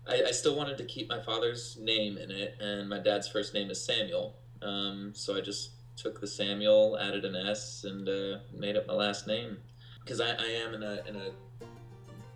I, 0.05 0.25
I 0.29 0.31
still 0.33 0.57
wanted 0.57 0.79
to 0.79 0.85
keep 0.85 1.09
my 1.09 1.23
father's 1.23 1.79
name 1.81 2.19
in 2.19 2.33
it, 2.33 2.57
and 2.61 2.89
my 2.89 2.99
dad's 2.99 3.29
first 3.29 3.55
name 3.55 3.71
is 3.71 3.81
Samuel. 3.81 4.35
Um, 4.61 5.13
so 5.15 5.37
I 5.37 5.41
just 5.41 5.71
took 5.97 6.21
the 6.21 6.27
Samuel, 6.27 6.99
added 7.01 7.25
an 7.25 7.37
S, 7.37 7.85
and 7.85 8.09
uh, 8.09 8.39
made 8.53 8.77
up 8.77 8.89
my 8.89 8.95
last 8.95 9.29
name. 9.29 9.59
Because 10.03 10.21
I, 10.21 10.31
I 10.31 10.49
am 10.67 10.75
in 10.75 10.83
a 10.83 11.03
in 11.07 11.15
a 11.15 11.31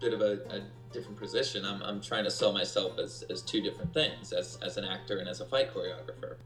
bit 0.00 0.12
of 0.12 0.20
a, 0.20 0.38
a 0.50 0.60
different 0.92 1.18
position. 1.18 1.64
I'm, 1.64 1.82
I'm 1.82 2.00
trying 2.00 2.24
to 2.24 2.30
sell 2.30 2.52
myself 2.52 2.98
as, 2.98 3.24
as 3.30 3.42
two 3.42 3.60
different 3.60 3.92
things, 3.92 4.32
as, 4.32 4.58
as 4.62 4.76
an 4.76 4.84
actor 4.84 5.18
and 5.18 5.28
as 5.28 5.40
a 5.40 5.46
fight 5.46 5.74
choreographer. 5.74 6.36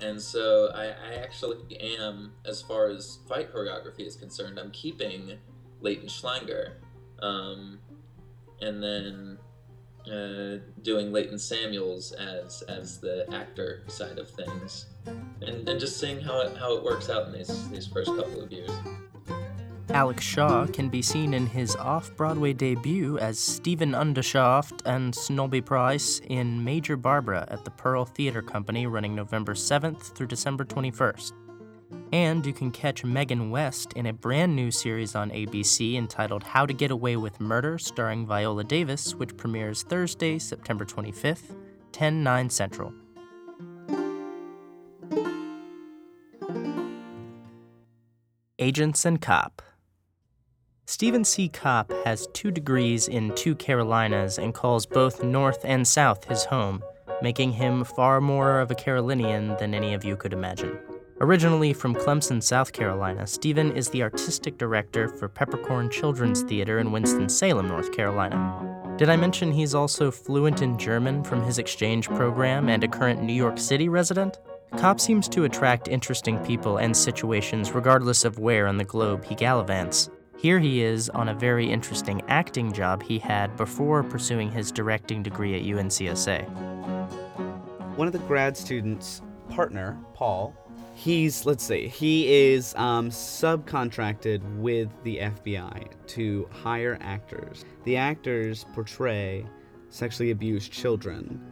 And 0.00 0.20
so 0.20 0.70
I, 0.74 0.84
I 0.84 1.14
actually 1.22 1.58
am, 1.98 2.32
as 2.44 2.62
far 2.62 2.88
as 2.88 3.18
fight 3.28 3.52
choreography 3.52 4.06
is 4.06 4.16
concerned, 4.16 4.58
I'm 4.58 4.70
keeping 4.70 5.38
Leighton 5.80 6.08
Schlanger. 6.08 6.74
Um, 7.20 7.80
and 8.60 8.82
then 8.82 9.38
uh, 10.06 10.58
doing 10.82 11.12
Leighton 11.12 11.38
Samuels 11.38 12.12
as 12.12 12.62
as 12.62 12.98
the 12.98 13.26
actor 13.32 13.82
side 13.88 14.18
of 14.18 14.30
things, 14.30 14.86
and, 15.06 15.68
and 15.68 15.80
just 15.80 16.00
seeing 16.00 16.20
how 16.20 16.40
it 16.40 16.56
how 16.56 16.76
it 16.76 16.82
works 16.82 17.10
out 17.10 17.26
in 17.26 17.32
these 17.32 17.68
these 17.70 17.86
first 17.86 18.14
couple 18.16 18.40
of 18.40 18.50
years. 18.50 18.70
Alex 19.90 20.22
Shaw 20.22 20.66
can 20.66 20.90
be 20.90 21.00
seen 21.00 21.32
in 21.32 21.46
his 21.46 21.74
off 21.76 22.14
Broadway 22.14 22.52
debut 22.52 23.18
as 23.18 23.38
Stephen 23.38 23.92
Undershaft 23.92 24.82
and 24.84 25.14
Snobby 25.14 25.62
Price 25.62 26.20
in 26.28 26.62
Major 26.62 26.96
Barbara 26.96 27.46
at 27.50 27.64
the 27.64 27.70
Pearl 27.70 28.04
Theater 28.04 28.42
Company 28.42 28.86
running 28.86 29.14
November 29.14 29.54
7th 29.54 30.14
through 30.14 30.26
December 30.26 30.64
21st. 30.64 31.32
And 32.12 32.44
you 32.44 32.52
can 32.52 32.70
catch 32.70 33.02
Megan 33.02 33.50
West 33.50 33.94
in 33.94 34.06
a 34.06 34.12
brand 34.12 34.54
new 34.54 34.70
series 34.70 35.14
on 35.14 35.30
ABC 35.30 35.94
entitled 35.96 36.42
How 36.42 36.66
to 36.66 36.74
Get 36.74 36.90
Away 36.90 37.16
with 37.16 37.40
Murder, 37.40 37.78
starring 37.78 38.26
Viola 38.26 38.64
Davis, 38.64 39.14
which 39.14 39.36
premieres 39.38 39.84
Thursday, 39.84 40.38
September 40.38 40.84
25th, 40.84 41.56
10 41.92 42.22
9 42.22 42.50
Central. 42.50 42.92
Agents 48.58 49.04
and 49.04 49.20
Cop. 49.22 49.62
Stephen 50.90 51.22
C. 51.22 51.50
Kopp 51.50 51.92
has 52.06 52.28
two 52.32 52.50
degrees 52.50 53.08
in 53.08 53.34
two 53.34 53.54
Carolinas 53.54 54.38
and 54.38 54.54
calls 54.54 54.86
both 54.86 55.22
North 55.22 55.60
and 55.62 55.86
South 55.86 56.24
his 56.24 56.46
home, 56.46 56.82
making 57.20 57.52
him 57.52 57.84
far 57.84 58.22
more 58.22 58.58
of 58.58 58.70
a 58.70 58.74
Carolinian 58.74 59.54
than 59.58 59.74
any 59.74 59.92
of 59.92 60.02
you 60.02 60.16
could 60.16 60.32
imagine. 60.32 60.78
Originally 61.20 61.74
from 61.74 61.94
Clemson, 61.94 62.42
South 62.42 62.72
Carolina, 62.72 63.26
Stephen 63.26 63.70
is 63.76 63.90
the 63.90 64.02
artistic 64.02 64.56
director 64.56 65.08
for 65.08 65.28
Peppercorn 65.28 65.90
Children's 65.90 66.40
Theater 66.40 66.78
in 66.78 66.90
Winston-Salem, 66.90 67.68
North 67.68 67.92
Carolina. 67.94 68.94
Did 68.96 69.10
I 69.10 69.16
mention 69.16 69.52
he's 69.52 69.74
also 69.74 70.10
fluent 70.10 70.62
in 70.62 70.78
German 70.78 71.22
from 71.22 71.42
his 71.42 71.58
exchange 71.58 72.08
program 72.08 72.70
and 72.70 72.82
a 72.82 72.88
current 72.88 73.22
New 73.22 73.34
York 73.34 73.58
City 73.58 73.90
resident? 73.90 74.38
Kopp 74.78 75.00
seems 75.00 75.28
to 75.28 75.44
attract 75.44 75.88
interesting 75.88 76.38
people 76.46 76.78
and 76.78 76.96
situations 76.96 77.72
regardless 77.72 78.24
of 78.24 78.38
where 78.38 78.66
on 78.66 78.78
the 78.78 78.84
globe 78.84 79.26
he 79.26 79.34
gallivants. 79.34 80.08
Here 80.38 80.60
he 80.60 80.82
is 80.82 81.10
on 81.10 81.28
a 81.28 81.34
very 81.34 81.68
interesting 81.68 82.22
acting 82.28 82.72
job 82.72 83.02
he 83.02 83.18
had 83.18 83.56
before 83.56 84.04
pursuing 84.04 84.52
his 84.52 84.70
directing 84.70 85.20
degree 85.20 85.56
at 85.56 85.62
UNCSA. 85.62 86.48
one 87.96 88.06
of 88.06 88.12
the 88.12 88.20
grad 88.20 88.56
students' 88.56 89.20
partner, 89.50 89.98
Paul, 90.14 90.54
he's 90.94 91.44
let's 91.44 91.64
see, 91.64 91.88
he 91.88 92.52
is 92.52 92.72
um, 92.76 93.10
subcontracted 93.10 94.40
with 94.58 94.88
the 95.02 95.16
FBI 95.16 95.88
to 96.06 96.48
hire 96.52 96.98
actors. 97.00 97.64
The 97.82 97.96
actors 97.96 98.64
portray 98.74 99.44
sexually 99.88 100.30
abused 100.30 100.70
children 100.70 101.44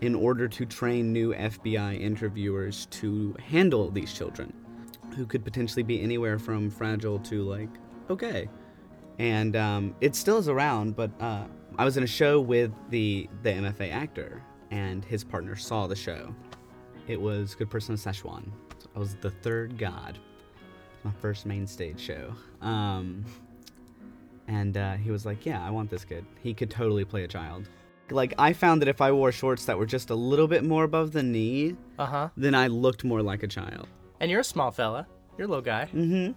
in 0.00 0.14
order 0.14 0.48
to 0.48 0.64
train 0.64 1.12
new 1.12 1.34
FBI 1.34 2.00
interviewers 2.00 2.86
to 2.92 3.36
handle 3.46 3.90
these 3.90 4.14
children, 4.14 4.54
who 5.14 5.26
could 5.26 5.44
potentially 5.44 5.82
be 5.82 6.00
anywhere 6.00 6.38
from 6.38 6.70
fragile 6.70 7.18
to 7.18 7.42
like 7.42 7.68
okay. 8.10 8.48
And 9.18 9.54
um, 9.56 9.94
it 10.00 10.14
still 10.16 10.38
is 10.38 10.48
around, 10.48 10.96
but 10.96 11.10
uh, 11.20 11.44
I 11.78 11.84
was 11.84 11.96
in 11.96 12.02
a 12.02 12.06
show 12.06 12.40
with 12.40 12.72
the 12.90 13.28
the 13.42 13.50
MFA 13.50 13.92
actor, 13.92 14.42
and 14.70 15.04
his 15.04 15.22
partner 15.22 15.54
saw 15.56 15.86
the 15.86 15.96
show. 15.96 16.34
It 17.08 17.20
was 17.20 17.54
Good 17.54 17.70
Person 17.70 17.94
of 17.94 18.00
Szechuan. 18.00 18.50
I 18.96 18.98
was 18.98 19.16
the 19.16 19.30
third 19.30 19.76
god. 19.78 20.18
My 21.04 21.10
first 21.20 21.46
main 21.46 21.66
stage 21.66 22.00
show. 22.00 22.32
Um, 22.60 23.24
and 24.48 24.76
uh, 24.76 24.94
he 24.94 25.10
was 25.10 25.24
like, 25.26 25.44
"Yeah, 25.46 25.64
I 25.64 25.70
want 25.70 25.90
this 25.90 26.04
kid. 26.04 26.24
He 26.42 26.54
could 26.54 26.70
totally 26.70 27.04
play 27.04 27.24
a 27.24 27.28
child." 27.28 27.68
Like 28.10 28.34
I 28.38 28.52
found 28.52 28.82
that 28.82 28.88
if 28.88 29.00
I 29.00 29.12
wore 29.12 29.32
shorts 29.32 29.64
that 29.66 29.78
were 29.78 29.86
just 29.86 30.10
a 30.10 30.14
little 30.14 30.48
bit 30.48 30.64
more 30.64 30.84
above 30.84 31.12
the 31.12 31.22
knee, 31.22 31.76
Uh 31.98 32.06
huh. 32.06 32.28
then 32.36 32.54
I 32.54 32.66
looked 32.66 33.04
more 33.04 33.22
like 33.22 33.42
a 33.42 33.46
child. 33.48 33.88
And 34.20 34.30
you're 34.30 34.40
a 34.40 34.44
small 34.44 34.70
fella. 34.70 35.06
You're 35.38 35.46
a 35.46 35.48
little 35.48 35.62
guy. 35.62 35.88
Mm-hmm. 35.94 36.32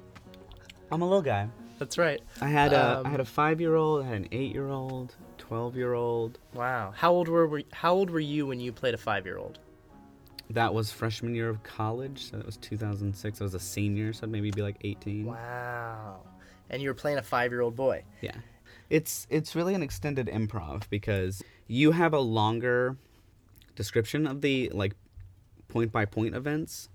I'm 0.91 1.01
a 1.01 1.05
little 1.05 1.21
guy. 1.21 1.47
That's 1.79 1.97
right. 1.97 2.21
I 2.41 2.47
had 2.47 2.73
a 2.73 2.99
Um, 2.99 3.05
I 3.05 3.09
had 3.09 3.19
a 3.19 3.25
five 3.25 3.59
year 3.59 3.75
old, 3.75 4.03
I 4.03 4.07
had 4.07 4.17
an 4.17 4.27
eight 4.31 4.53
year 4.53 4.69
old, 4.69 5.15
twelve 5.37 5.75
year 5.75 5.93
old. 5.93 6.39
Wow. 6.53 6.93
How 6.95 7.11
old 7.11 7.27
were 7.27 7.47
we, 7.47 7.65
How 7.73 7.93
old 7.93 8.09
were 8.09 8.19
you 8.19 8.47
when 8.47 8.59
you 8.59 8.71
played 8.71 8.93
a 8.93 8.97
five 8.97 9.25
year 9.25 9.37
old? 9.37 9.59
That 10.51 10.73
was 10.73 10.91
freshman 10.91 11.33
year 11.33 11.49
of 11.49 11.63
college, 11.63 12.29
so 12.29 12.37
that 12.37 12.45
was 12.45 12.57
2006. 12.57 13.41
I 13.41 13.43
was 13.43 13.55
a 13.55 13.59
senior, 13.59 14.13
so 14.13 14.25
I'd 14.27 14.31
maybe 14.31 14.51
be 14.51 14.61
like 14.61 14.77
18. 14.81 15.25
Wow. 15.25 16.19
And 16.69 16.83
you 16.83 16.89
were 16.89 16.93
playing 16.93 17.17
a 17.17 17.23
five 17.23 17.51
year 17.51 17.61
old 17.61 17.75
boy. 17.75 18.03
Yeah. 18.21 18.35
It's 18.89 19.25
it's 19.31 19.55
really 19.55 19.73
an 19.73 19.81
extended 19.81 20.27
improv 20.27 20.87
because 20.89 21.41
you 21.67 21.91
have 21.91 22.13
a 22.13 22.19
longer 22.19 22.97
description 23.75 24.27
of 24.27 24.41
the 24.41 24.69
like 24.73 24.95
point 25.67 25.91
by 25.91 26.05
point 26.05 26.35
events. 26.35 26.89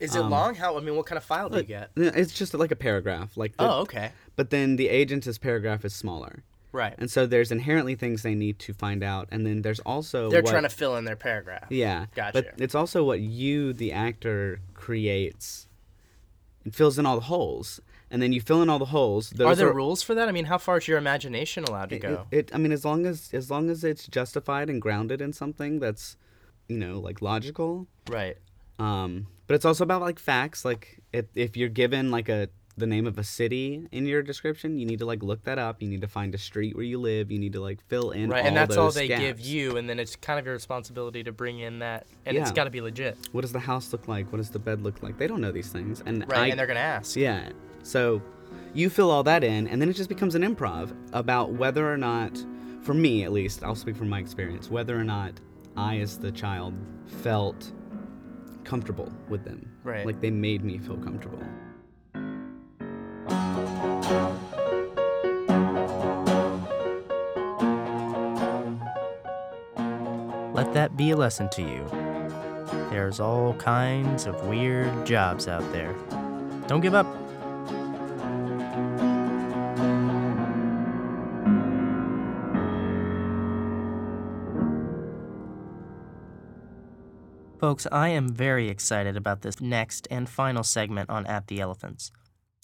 Is 0.00 0.14
it 0.16 0.20
Um, 0.22 0.30
long? 0.30 0.54
How? 0.54 0.76
I 0.76 0.80
mean, 0.80 0.96
what 0.96 1.06
kind 1.06 1.16
of 1.16 1.24
file 1.24 1.48
do 1.48 1.58
you 1.58 1.62
get? 1.64 1.90
It's 1.96 2.32
just 2.32 2.52
like 2.54 2.70
a 2.70 2.76
paragraph. 2.76 3.36
Like 3.36 3.56
the, 3.56 3.64
Oh, 3.64 3.80
okay. 3.82 4.10
But 4.36 4.50
then 4.50 4.76
the 4.76 4.88
agent's 4.88 5.38
paragraph 5.38 5.84
is 5.84 5.94
smaller. 5.94 6.42
Right. 6.72 6.94
And 6.98 7.08
so 7.08 7.24
there's 7.26 7.52
inherently 7.52 7.94
things 7.94 8.22
they 8.22 8.34
need 8.34 8.58
to 8.60 8.74
find 8.74 9.04
out 9.04 9.28
and 9.30 9.46
then 9.46 9.62
there's 9.62 9.78
also 9.80 10.28
They're 10.30 10.42
what- 10.42 10.50
trying 10.50 10.64
to 10.64 10.68
fill 10.68 10.96
in 10.96 11.04
their 11.04 11.14
paragraph. 11.16 11.66
Yeah. 11.70 12.06
Gotcha. 12.16 12.32
But 12.32 12.54
it's 12.60 12.74
also 12.74 13.04
what 13.04 13.20
you, 13.20 13.72
the 13.72 13.92
actor, 13.92 14.60
creates. 14.74 15.68
It 16.64 16.74
fills 16.74 16.98
in 16.98 17.06
all 17.06 17.14
the 17.16 17.26
holes. 17.26 17.80
And 18.10 18.20
then 18.22 18.32
you 18.32 18.40
fill 18.40 18.62
in 18.62 18.68
all 18.70 18.78
the 18.78 18.86
holes. 18.86 19.30
Those 19.30 19.46
Are 19.46 19.54
there 19.56 19.72
rules 19.72 20.02
for 20.02 20.14
that? 20.14 20.28
I 20.28 20.32
mean, 20.32 20.44
how 20.46 20.58
far 20.58 20.78
is 20.78 20.86
your 20.86 20.98
imagination 20.98 21.64
allowed 21.64 21.90
to 21.90 21.96
it, 21.96 22.00
go? 22.02 22.26
it, 22.30 22.50
I 22.54 22.58
mean, 22.58 22.70
as 22.72 22.84
long 22.84 23.06
as 23.06 23.30
as 23.32 23.50
long 23.50 23.68
as 23.70 23.82
it's 23.82 24.06
justified 24.06 24.70
and 24.70 24.80
grounded 24.80 25.20
in 25.20 25.32
something 25.32 25.80
that's, 25.80 26.16
you 26.68 26.78
know, 26.78 27.00
like 27.00 27.22
logical. 27.22 27.86
right. 28.08 28.36
Um, 28.78 29.26
but 29.46 29.54
it's 29.54 29.64
also 29.64 29.84
about 29.84 30.00
like 30.00 30.18
facts. 30.18 30.64
Like 30.64 31.00
if 31.12 31.26
if 31.34 31.56
you're 31.56 31.68
given 31.68 32.10
like 32.10 32.28
a 32.28 32.48
the 32.76 32.86
name 32.86 33.06
of 33.06 33.18
a 33.18 33.24
city 33.24 33.86
in 33.92 34.04
your 34.04 34.20
description, 34.22 34.78
you 34.78 34.84
need 34.86 34.98
to 34.98 35.06
like 35.06 35.22
look 35.22 35.44
that 35.44 35.58
up. 35.58 35.80
You 35.80 35.88
need 35.88 36.00
to 36.00 36.08
find 36.08 36.34
a 36.34 36.38
street 36.38 36.74
where 36.74 36.84
you 36.84 36.98
live. 36.98 37.30
You 37.30 37.38
need 37.38 37.52
to 37.52 37.60
like 37.60 37.80
fill 37.86 38.10
in 38.10 38.30
Right. 38.30 38.44
And 38.44 38.56
that's 38.56 38.76
all 38.76 38.90
they 38.90 39.06
give 39.06 39.38
you, 39.40 39.76
and 39.76 39.88
then 39.88 40.00
it's 40.00 40.16
kind 40.16 40.38
of 40.40 40.44
your 40.44 40.54
responsibility 40.54 41.22
to 41.22 41.30
bring 41.32 41.60
in 41.60 41.78
that, 41.80 42.06
and 42.26 42.36
it's 42.36 42.50
got 42.50 42.64
to 42.64 42.70
be 42.70 42.80
legit. 42.80 43.16
What 43.32 43.42
does 43.42 43.52
the 43.52 43.60
house 43.60 43.92
look 43.92 44.08
like? 44.08 44.30
What 44.32 44.38
does 44.38 44.50
the 44.50 44.58
bed 44.58 44.82
look 44.82 45.02
like? 45.02 45.18
They 45.18 45.26
don't 45.26 45.40
know 45.40 45.52
these 45.52 45.68
things, 45.68 46.02
and 46.04 46.24
Right. 46.28 46.38
I, 46.38 46.46
and 46.48 46.58
they're 46.58 46.66
gonna 46.66 46.80
ask. 46.80 47.16
Yeah. 47.16 47.50
So 47.84 48.20
you 48.72 48.90
fill 48.90 49.10
all 49.10 49.22
that 49.22 49.44
in, 49.44 49.68
and 49.68 49.80
then 49.80 49.88
it 49.88 49.94
just 49.94 50.08
becomes 50.08 50.34
an 50.34 50.42
improv 50.42 50.92
about 51.12 51.52
whether 51.52 51.90
or 51.92 51.96
not, 51.96 52.44
for 52.82 52.94
me 52.94 53.22
at 53.22 53.32
least, 53.32 53.62
I'll 53.62 53.76
speak 53.76 53.96
from 53.96 54.08
my 54.08 54.18
experience, 54.18 54.68
whether 54.68 54.98
or 54.98 55.04
not 55.04 55.34
I, 55.76 55.98
as 55.98 56.18
the 56.18 56.32
child, 56.32 56.74
felt 57.06 57.72
comfortable 58.64 59.12
with 59.28 59.44
them. 59.44 59.70
Right. 59.84 60.06
Like 60.06 60.20
they 60.20 60.30
made 60.30 60.64
me 60.64 60.78
feel 60.78 60.96
comfortable. 60.96 61.42
Let 70.52 70.72
that 70.74 70.96
be 70.96 71.10
a 71.10 71.16
lesson 71.16 71.48
to 71.50 71.62
you. 71.62 71.86
There's 72.90 73.18
all 73.20 73.54
kinds 73.54 74.26
of 74.26 74.46
weird 74.46 75.04
jobs 75.04 75.48
out 75.48 75.70
there. 75.72 75.94
Don't 76.68 76.80
give 76.80 76.94
up. 76.94 77.06
Folks, 87.74 87.88
I 87.90 88.10
am 88.10 88.28
very 88.28 88.68
excited 88.68 89.16
about 89.16 89.42
this 89.42 89.60
next 89.60 90.06
and 90.08 90.28
final 90.28 90.62
segment 90.62 91.10
on 91.10 91.26
At 91.26 91.48
the 91.48 91.60
Elephants. 91.60 92.12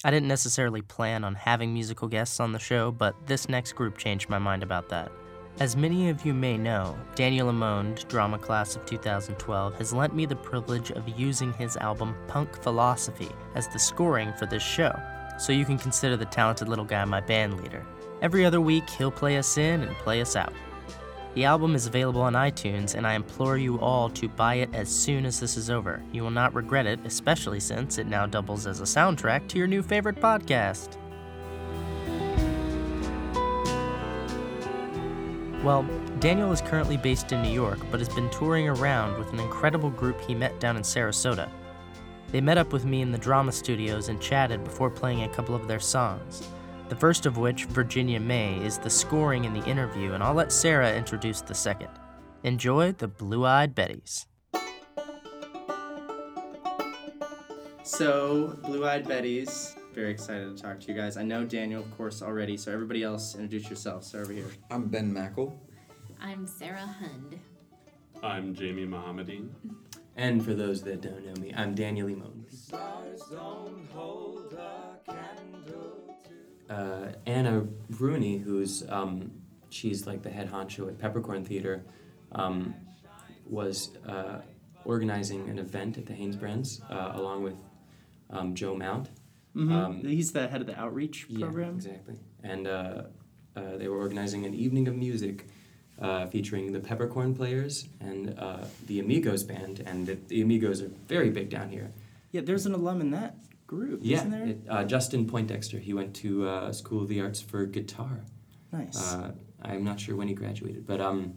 I 0.05 0.13
didn't 0.13 0.29
necessarily 0.29 0.83
plan 0.83 1.25
on 1.25 1.35
having 1.35 1.75
musical 1.75 2.07
guests 2.07 2.39
on 2.39 2.53
the 2.53 2.61
show, 2.61 2.93
but 2.93 3.17
this 3.27 3.49
next 3.49 3.73
group 3.73 3.99
changed 3.99 4.29
my 4.29 4.39
mind 4.39 4.63
about 4.63 4.89
that. 4.91 5.11
As 5.59 5.75
many 5.75 6.11
of 6.11 6.25
you 6.25 6.33
may 6.33 6.57
know, 6.57 6.97
Daniel 7.17 7.51
Amond, 7.51 8.07
drama 8.07 8.39
class 8.39 8.77
of 8.77 8.87
2012, 8.87 9.75
has 9.79 9.93
lent 9.93 10.15
me 10.15 10.27
the 10.27 10.37
privilege 10.37 10.93
of 10.93 11.19
using 11.19 11.53
his 11.55 11.77
album 11.79 12.15
Punk 12.29 12.63
Philosophy 12.63 13.31
as 13.57 13.67
the 13.67 13.81
scoring 13.81 14.33
for 14.35 14.47
this 14.47 14.63
show, 14.63 14.97
so 15.41 15.53
you 15.53 15.65
can 15.65 15.77
consider 15.77 16.17
the 16.17 16.25
talented 16.27 16.69
little 16.69 16.85
guy 16.85 17.05
my 17.05 17.21
band 17.21 17.61
leader. 17.61 17.85
Every 18.23 18.45
other 18.45 18.61
week, 18.61 18.89
he'll 18.89 19.11
play 19.11 19.39
us 19.39 19.59
in 19.59 19.83
and 19.83 19.97
play 19.97 20.21
us 20.21 20.37
out. 20.37 20.53
The 21.35 21.45
album 21.45 21.77
is 21.77 21.87
available 21.87 22.23
on 22.23 22.33
iTunes, 22.33 22.97
and 22.97 23.07
I 23.07 23.15
implore 23.15 23.57
you 23.57 23.79
all 23.79 24.11
to 24.11 24.29
buy 24.29 24.57
it 24.57 24.71
as 24.75 24.89
soon 24.89 25.25
as 25.25 25.39
this 25.39 25.57
is 25.57 25.71
over. 25.71 26.03
You 26.11 26.23
will 26.23 26.33
not 26.33 26.55
regret 26.55 26.87
it, 26.87 26.99
especially 27.05 27.61
since 27.61 27.99
it 27.99 28.09
now 28.09 28.27
doubles 28.27 28.67
as 28.67 28.81
a 28.81 28.85
soundtrack 28.85 29.47
to 29.49 29.59
your 29.59 29.69
new 29.69 29.81
favorite 29.81 30.17
podcast. 30.17 30.97
Well, 35.63 35.87
Daniel 36.19 36.51
is 36.51 36.63
currently 36.63 36.97
based 36.97 37.31
in 37.31 37.43
New 37.43 37.53
York, 37.53 37.79
but 37.93 38.01
has 38.01 38.09
been 38.09 38.29
touring 38.31 38.69
around 38.69 39.17
with 39.17 39.33
an 39.33 39.39
incredible 39.39 39.91
group 39.91 40.21
he 40.23 40.35
met 40.35 40.59
down 40.59 40.77
in 40.77 40.83
Sarasota. 40.83 41.49
They 42.33 42.41
met 42.41 42.59
up 42.59 42.73
with 42.73 42.85
me 42.85 43.03
in 43.03 43.13
the 43.13 43.19
drama 43.19 43.53
studios 43.53 44.09
and 44.09 44.21
chatted 44.21 44.65
before 44.65 44.91
playing 44.91 45.23
a 45.23 45.29
couple 45.29 45.55
of 45.55 45.69
their 45.69 45.81
songs. 45.81 46.49
The 46.91 46.97
first 46.97 47.25
of 47.25 47.39
which, 47.39 47.67
Virginia 47.67 48.19
May, 48.19 48.59
is 48.65 48.77
the 48.77 48.91
scoring 48.91 49.45
in 49.45 49.55
the 49.55 49.65
interview, 49.65 50.13
and 50.13 50.25
I'll 50.25 50.35
let 50.35 50.51
Sarah 50.51 50.93
introduce 50.93 51.41
the 51.41 51.55
second. 51.55 51.91
Enjoy 52.43 52.91
the 52.91 53.07
Blue 53.07 53.47
Eyed 53.47 53.77
Betties. 53.77 54.27
So, 57.85 58.59
Blue 58.65 58.85
Eyed 58.85 59.07
Betties, 59.07 59.77
very 59.95 60.11
excited 60.11 60.57
to 60.57 60.61
talk 60.61 60.81
to 60.81 60.89
you 60.89 60.95
guys. 60.95 61.17
I 61.17 61.23
know 61.23 61.45
Daniel, 61.45 61.81
of 61.81 61.97
course, 61.97 62.23
already, 62.23 62.57
so 62.57 62.73
everybody 62.73 63.05
else 63.05 63.37
introduce 63.37 63.71
yourself. 63.71 64.03
So, 64.03 64.19
over 64.19 64.33
here. 64.33 64.49
I'm 64.69 64.89
Ben 64.89 65.15
Mackel. 65.15 65.57
I'm 66.21 66.45
Sarah 66.45 66.97
Hund. 66.99 67.39
I'm 68.21 68.53
Jamie 68.53 68.85
Mohammedine. 68.85 69.51
And 70.17 70.45
for 70.45 70.55
those 70.55 70.83
that 70.83 71.03
don't 71.03 71.25
know 71.25 71.41
me, 71.41 71.55
I'm 71.57 71.73
Daniel 71.73 72.09
Limon. 72.09 72.47
Uh, 76.71 77.13
Anna 77.27 77.67
Rooney, 77.99 78.39
who's 78.39 78.89
um, 78.89 79.33
she's 79.71 80.07
like 80.07 80.23
the 80.23 80.31
head 80.31 80.51
honcho 80.51 80.89
at 80.89 80.99
Peppercorn 80.99 81.45
Theater, 81.45 81.83
um, 82.33 82.75
was 83.45 83.91
uh, 84.07 84.41
organizing 84.85 85.49
an 85.49 85.59
event 85.59 85.99
at 85.99 86.07
the 86.07 86.13
Hanesbrands 86.15 86.81
uh, 86.91 87.19
along 87.19 87.43
with 87.43 87.57
um, 88.31 88.55
Joe 88.55 88.77
Mount. 88.77 89.11
Um, 89.57 90.03
He's 90.05 90.31
the 90.31 90.47
head 90.47 90.61
of 90.61 90.69
the 90.69 90.79
outreach 90.79 91.27
program. 91.39 91.81
yeah, 91.81 91.91
exactly. 91.91 92.15
And 92.45 92.69
uh, 92.69 93.03
uh, 93.57 93.77
they 93.77 93.89
were 93.89 93.99
organizing 93.99 94.47
an 94.47 94.55
evening 94.55 94.87
of 94.87 94.95
music 94.95 95.49
uh, 96.01 96.27
featuring 96.27 96.73
the 96.73 96.79
Peppercorn 96.81 97.35
Players 97.35 97.89
and 98.01 98.39
uh, 98.39 98.65
the 98.87 99.01
Amigos 99.01 99.43
band. 99.43 99.83
And 99.85 100.07
the, 100.07 100.15
the 100.29 100.41
Amigos 100.41 100.83
are 100.83 100.91
very 101.09 101.31
big 101.31 101.51
down 101.51 101.69
here. 101.69 101.91
Yeah, 102.31 102.43
there's 102.43 102.65
an 102.65 102.75
alum 102.75 103.01
in 103.01 103.11
that 103.11 103.35
group, 103.71 104.01
Yeah, 104.03 104.17
isn't 104.19 104.31
there? 104.33 104.47
it, 104.47 104.61
uh, 104.69 104.85
Justin 104.85 105.27
Poindexter. 105.27 105.79
He 105.79 105.95
went 105.95 106.13
to 106.17 106.49
uh, 106.49 106.73
School 106.73 107.03
of 107.03 107.09
the 107.09 107.21
Arts 107.21 107.41
for 107.41 107.65
guitar. 107.67 108.25
nice. 108.73 108.99
Uh, 109.15 109.31
I'm 109.63 109.85
not 109.85 110.01
sure 110.01 110.17
when 110.17 110.27
he 110.29 110.35
graduated, 110.35 110.87
but 110.87 111.01
um, 111.01 111.35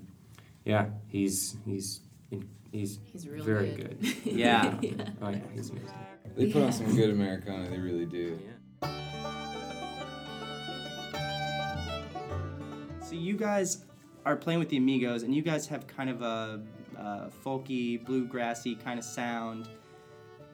yeah, 0.66 0.88
he's 1.08 1.58
he's 1.66 2.02
in, 2.32 2.48
he's 2.72 3.00
He's 3.12 3.28
real 3.28 3.44
very 3.44 3.72
good. 3.76 4.00
good. 4.02 4.16
Yeah. 4.26 4.74
Oh 5.22 5.30
yeah, 5.30 5.40
he's 5.54 5.70
amazing. 5.70 5.90
They 6.36 6.52
put 6.52 6.64
on 6.64 6.72
some 6.72 6.96
good 6.96 7.12
Americana, 7.12 7.70
they 7.70 7.78
really 7.78 8.06
do. 8.08 8.40
Yeah. 8.44 8.90
So 13.02 13.14
you 13.16 13.36
guys 13.38 13.86
are 14.26 14.36
playing 14.36 14.60
with 14.60 14.70
the 14.70 14.78
Amigos, 14.78 15.22
and 15.24 15.36
you 15.36 15.42
guys 15.44 15.68
have 15.68 15.86
kind 15.86 16.10
of 16.10 16.22
a, 16.24 16.62
uh 16.98 17.30
folky, 17.46 18.04
bluegrassy 18.04 18.74
kind 18.84 18.98
of 18.98 19.06
sound, 19.06 19.68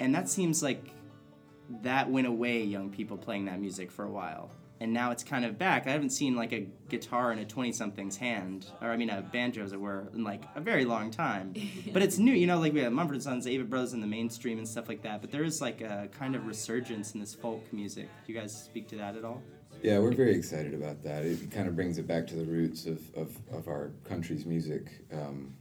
and 0.02 0.14
that 0.16 0.28
seems 0.28 0.62
like 0.64 0.84
that 1.82 2.10
went 2.10 2.28
away. 2.28 2.64
Young 2.64 2.90
people 2.90 3.18
playing 3.18 3.46
that 3.46 3.60
music 3.60 3.92
for 3.92 4.06
a 4.06 4.12
while, 4.12 4.52
and 4.80 4.94
now 4.94 5.12
it's 5.12 5.24
kind 5.24 5.46
of 5.46 5.58
back. 5.58 5.88
I 5.88 5.92
haven't 5.92 6.12
seen 6.12 6.36
like 6.36 6.52
a 6.54 6.68
guitar 6.90 7.32
in 7.32 7.40
a 7.40 7.46
twenty-something's 7.46 8.18
hand, 8.18 8.68
or 8.82 8.90
I 8.92 8.98
mean 8.98 9.10
a 9.10 9.22
banjo, 9.22 9.64
as 9.64 9.74
it 9.74 9.80
were, 9.80 10.10
in 10.14 10.24
like 10.24 10.44
a 10.56 10.62
very 10.62 10.86
long 10.86 11.12
time. 11.12 11.54
But 11.94 12.04
it's 12.04 12.18
new, 12.18 12.34
you 12.34 12.48
know. 12.48 12.60
Like 12.60 12.74
we 12.74 12.82
have 12.82 12.92
Mumford 12.92 13.16
and 13.16 13.24
Sons, 13.24 13.46
Avett 13.48 13.70
Brothers 13.70 13.94
in 13.94 14.02
the 14.02 14.08
mainstream 14.08 14.58
and 14.58 14.68
stuff 14.68 14.88
like 14.88 15.02
that. 15.04 15.22
But 15.22 15.32
there 15.32 15.44
is 15.44 15.62
like 15.62 15.82
a 15.82 16.08
kind 16.18 16.36
of 16.36 16.46
resurgence 16.46 17.14
in 17.14 17.20
this 17.20 17.34
folk 17.34 17.64
music. 17.74 18.10
Do 18.26 18.34
you 18.34 18.40
guys 18.40 18.56
speak 18.56 18.88
to 18.90 18.96
that 18.98 19.16
at 19.16 19.26
all? 19.26 19.42
Yeah, 19.82 20.00
we're 20.00 20.14
very 20.14 20.36
excited 20.36 20.74
about 20.74 21.04
that. 21.04 21.24
It 21.24 21.52
kind 21.52 21.68
of 21.68 21.76
brings 21.76 21.98
it 21.98 22.08
back 22.08 22.28
to 22.28 22.36
the 22.36 22.44
roots 22.44 22.86
of, 22.86 23.00
of, 23.16 23.38
of 23.52 23.68
our 23.70 23.92
country's 24.04 24.46
music. 24.46 25.06
Um, 25.12 25.54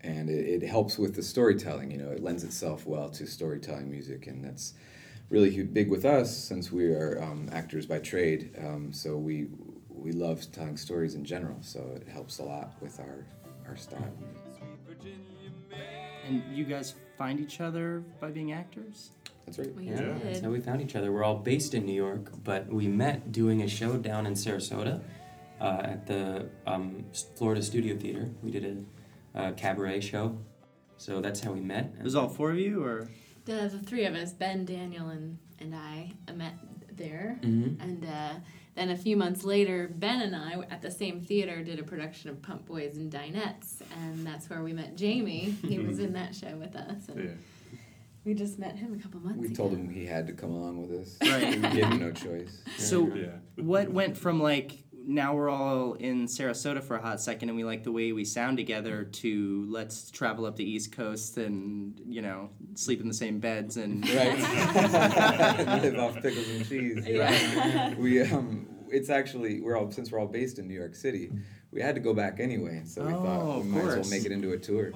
and 0.00 0.30
it, 0.30 0.62
it 0.62 0.66
helps 0.66 0.98
with 0.98 1.14
the 1.14 1.22
storytelling, 1.22 1.90
you 1.90 1.98
know, 1.98 2.10
it 2.10 2.22
lends 2.22 2.42
itself 2.42 2.86
well 2.86 3.10
to 3.10 3.26
storytelling 3.26 3.90
music. 3.90 4.28
And 4.28 4.42
that's 4.42 4.72
really 5.30 5.54
hu- 5.54 5.64
big 5.64 5.88
with 5.88 6.04
us 6.04 6.36
since 6.36 6.70
we 6.70 6.86
are 6.86 7.22
um, 7.22 7.48
actors 7.52 7.86
by 7.86 7.98
trade. 7.98 8.54
Um, 8.58 8.92
so 8.92 9.16
we, 9.16 9.46
we 9.88 10.12
love 10.12 10.50
telling 10.52 10.76
stories 10.76 11.14
in 11.14 11.24
general. 11.24 11.56
So 11.62 11.80
it 11.96 12.08
helps 12.08 12.38
a 12.38 12.42
lot 12.42 12.74
with 12.80 13.00
our, 13.00 13.24
our 13.66 13.76
style. 13.76 14.12
And 16.26 16.42
you 16.52 16.64
guys 16.64 16.94
find 17.16 17.40
each 17.40 17.60
other 17.60 18.04
by 18.20 18.30
being 18.30 18.52
actors? 18.52 19.10
That's 19.46 19.58
right. 19.58 19.74
We 19.74 19.84
Yeah. 19.86 20.14
That's 20.22 20.40
how 20.40 20.50
we 20.50 20.60
found 20.60 20.80
each 20.80 20.94
other. 20.96 21.10
We're 21.12 21.24
all 21.24 21.36
based 21.36 21.74
in 21.74 21.86
New 21.86 21.94
York, 21.94 22.30
but 22.44 22.68
we 22.68 22.88
met 22.88 23.32
doing 23.32 23.62
a 23.62 23.68
show 23.68 23.96
down 23.96 24.26
in 24.26 24.34
Sarasota 24.34 25.00
uh, 25.60 25.80
at 25.82 26.06
the 26.06 26.48
um, 26.66 27.04
Florida 27.36 27.62
Studio 27.62 27.96
Theater. 27.96 28.30
We 28.42 28.50
did 28.50 28.86
a, 29.34 29.48
a 29.48 29.52
cabaret 29.52 30.00
show, 30.00 30.38
so 30.98 31.20
that's 31.20 31.40
how 31.40 31.52
we 31.52 31.60
met. 31.60 31.92
It 31.98 32.04
was 32.04 32.14
all 32.14 32.28
four 32.28 32.50
of 32.52 32.58
you, 32.58 32.82
or 32.84 33.08
The, 33.44 33.68
the 33.72 33.78
three 33.84 34.04
of 34.04 34.14
us, 34.14 34.32
Ben, 34.32 34.64
Daniel, 34.64 35.08
and, 35.08 35.38
and 35.58 35.74
I, 35.74 36.12
uh, 36.28 36.32
met 36.32 36.54
there. 36.92 37.38
Mhm. 37.42 37.80
And 37.82 38.04
uh, 38.04 38.34
then 38.74 38.90
a 38.90 38.96
few 38.96 39.16
months 39.16 39.44
later, 39.44 39.90
Ben 39.94 40.20
and 40.20 40.36
I, 40.36 40.60
at 40.70 40.82
the 40.82 40.90
same 40.90 41.20
theater, 41.22 41.62
did 41.64 41.78
a 41.78 41.82
production 41.82 42.30
of 42.30 42.42
Pump 42.42 42.66
Boys 42.66 42.96
and 42.96 43.10
Dinettes. 43.10 43.80
And 44.02 44.26
that's 44.26 44.48
where 44.50 44.62
we 44.62 44.72
met 44.72 44.96
Jamie. 44.96 45.56
He 45.66 45.78
was 45.78 45.98
in 45.98 46.12
that 46.20 46.34
show 46.34 46.54
with 46.56 46.76
us. 46.76 47.08
And 47.08 47.24
Yeah. 47.24 47.30
we 48.24 48.34
just 48.34 48.58
met 48.58 48.76
him 48.76 48.94
a 48.94 49.02
couple 49.02 49.20
months 49.20 49.38
We 49.40 49.46
ago. 49.46 49.54
told 49.54 49.72
him 49.72 49.88
he 49.88 50.04
had 50.04 50.26
to 50.26 50.34
come 50.34 50.50
along 50.50 50.86
with 50.86 51.00
us. 51.00 51.16
Right. 51.22 51.54
We 51.56 51.60
gave 51.68 51.86
him 51.86 51.98
no 52.00 52.12
choice. 52.12 52.62
so 52.76 53.06
Yeah. 53.14 53.38
what 53.56 53.90
went 53.90 54.16
from 54.18 54.40
like 54.42 54.72
now 55.06 55.34
we're 55.34 55.48
all 55.50 55.94
in 55.94 56.26
Sarasota 56.26 56.82
for 56.82 56.96
a 56.96 57.02
hot 57.02 57.20
second 57.20 57.48
and 57.48 57.56
we 57.56 57.64
like 57.64 57.84
the 57.84 57.92
way 57.92 58.12
we 58.12 58.24
sound 58.24 58.56
together 58.56 59.04
to 59.04 59.66
let's 59.68 60.10
travel 60.10 60.46
up 60.46 60.56
the 60.56 60.64
East 60.64 60.92
Coast 60.92 61.36
and 61.38 62.00
you 62.06 62.22
know 62.22 62.50
sleep 62.74 63.00
in 63.00 63.08
the 63.08 63.14
same 63.14 63.38
beds 63.40 63.76
and 63.76 64.08
right. 64.14 64.38
Live 65.82 65.98
off 65.98 66.14
pickles 66.22 66.48
and 66.48 66.68
cheese. 66.68 67.04
Yeah. 67.06 67.94
We 67.94 68.22
um, 68.22 68.66
it's 68.88 69.10
actually 69.10 69.60
we're 69.60 69.76
all 69.76 69.90
since 69.90 70.10
we're 70.10 70.18
all 70.20 70.26
based 70.26 70.58
in 70.58 70.68
New 70.68 70.74
York 70.74 70.94
City, 70.94 71.30
we 71.70 71.80
had 71.80 71.94
to 71.94 72.00
go 72.00 72.12
back 72.14 72.40
anyway, 72.40 72.82
so 72.84 73.04
we 73.04 73.12
Oh, 73.12 73.22
thought 73.22 73.62
we 73.64 73.68
might 73.70 73.84
as 73.84 73.96
well 73.96 74.10
make 74.10 74.24
it 74.26 74.32
into 74.32 74.52
a 74.52 74.58
tour. 74.58 74.92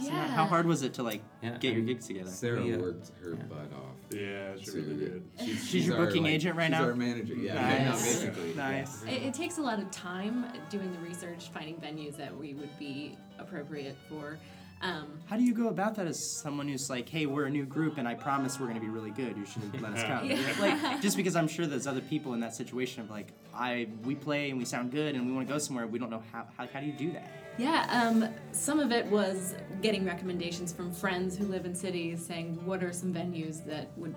So 0.00 0.06
Yeah. 0.08 0.26
how 0.28 0.46
hard 0.46 0.66
was 0.66 0.82
it 0.82 0.94
to 0.94 1.02
like 1.02 1.22
Yeah, 1.42 1.58
get 1.58 1.72
your 1.74 1.82
I- 1.82 1.86
gigs 1.86 2.06
together? 2.06 2.30
Sarah 2.30 2.64
Yeah. 2.64 2.76
worked 2.78 3.10
her 3.22 3.30
Yeah. 3.30 3.42
butt 3.44 3.72
off. 3.74 3.96
Yeah, 4.14 4.56
she 4.58 4.64
to- 4.66 4.72
really 4.78 4.96
did. 4.96 5.22
She's 5.64 5.86
your 5.86 5.96
booking 5.96 6.26
agent 6.26 6.56
right 6.56 6.70
she's 6.70 6.78
now? 6.80 6.84
our 6.84 6.94
manager. 6.94 7.34
Yeah, 7.34 7.54
Nice. 7.54 7.84
no, 7.86 7.92
basically. 8.28 8.54
Nice. 8.56 9.02
It, 9.04 9.22
it 9.22 9.34
takes 9.34 9.58
a 9.58 9.62
lot 9.62 9.78
of 9.78 9.90
time 9.90 10.46
doing 10.70 10.92
the 10.92 10.98
research, 10.98 11.50
finding 11.50 11.76
venues 11.76 12.16
that 12.16 12.36
we 12.36 12.54
would 12.54 12.78
be 12.78 13.16
appropriate 13.38 13.96
for. 14.08 14.38
Um, 14.82 15.20
How 15.26 15.36
do 15.36 15.44
you 15.44 15.54
go 15.54 15.68
about 15.68 15.94
that 15.94 16.06
as 16.08 16.18
someone 16.18 16.66
who's 16.66 16.90
like, 16.90 17.08
hey, 17.08 17.26
we're 17.26 17.44
a 17.44 17.50
new 17.50 17.64
group 17.64 17.98
and 17.98 18.08
I 18.08 18.14
promise 18.14 18.58
we're 18.58 18.66
gonna 18.66 18.80
be 18.80 18.88
really 18.88 19.12
good. 19.12 19.36
You 19.36 19.46
should 19.46 19.80
let 19.80 19.92
us 19.92 20.02
come. 20.02 20.26
Yeah. 20.30 20.38
Like 20.58 21.00
just 21.00 21.16
because 21.16 21.36
I'm 21.36 21.46
sure 21.48 21.66
there's 21.66 21.86
other 21.86 22.00
people 22.00 22.34
in 22.34 22.40
that 22.40 22.54
situation 22.54 23.00
of 23.02 23.08
like, 23.10 23.32
I 23.54 23.88
we 24.04 24.14
play 24.14 24.50
and 24.50 24.58
we 24.58 24.64
sound 24.64 24.90
good 24.92 25.14
and 25.14 25.26
we 25.26 25.32
want 25.32 25.46
to 25.46 25.52
go 25.52 25.58
somewhere. 25.58 25.86
We 25.86 25.98
don't 25.98 26.10
know 26.10 26.22
how, 26.32 26.46
how 26.56 26.66
how 26.72 26.80
do 26.80 26.86
you 26.86 26.92
do 26.92 27.12
that? 27.12 27.30
Yeah, 27.58 27.86
um, 27.90 28.28
some 28.52 28.80
of 28.80 28.92
it 28.92 29.06
was 29.06 29.54
getting 29.82 30.06
recommendations 30.06 30.72
from 30.72 30.92
friends 30.92 31.36
who 31.36 31.44
live 31.44 31.66
in 31.66 31.74
cities 31.74 32.24
saying, 32.24 32.64
what 32.64 32.82
are 32.82 32.92
some 32.94 33.12
venues 33.12 33.64
that 33.66 33.90
would 33.98 34.14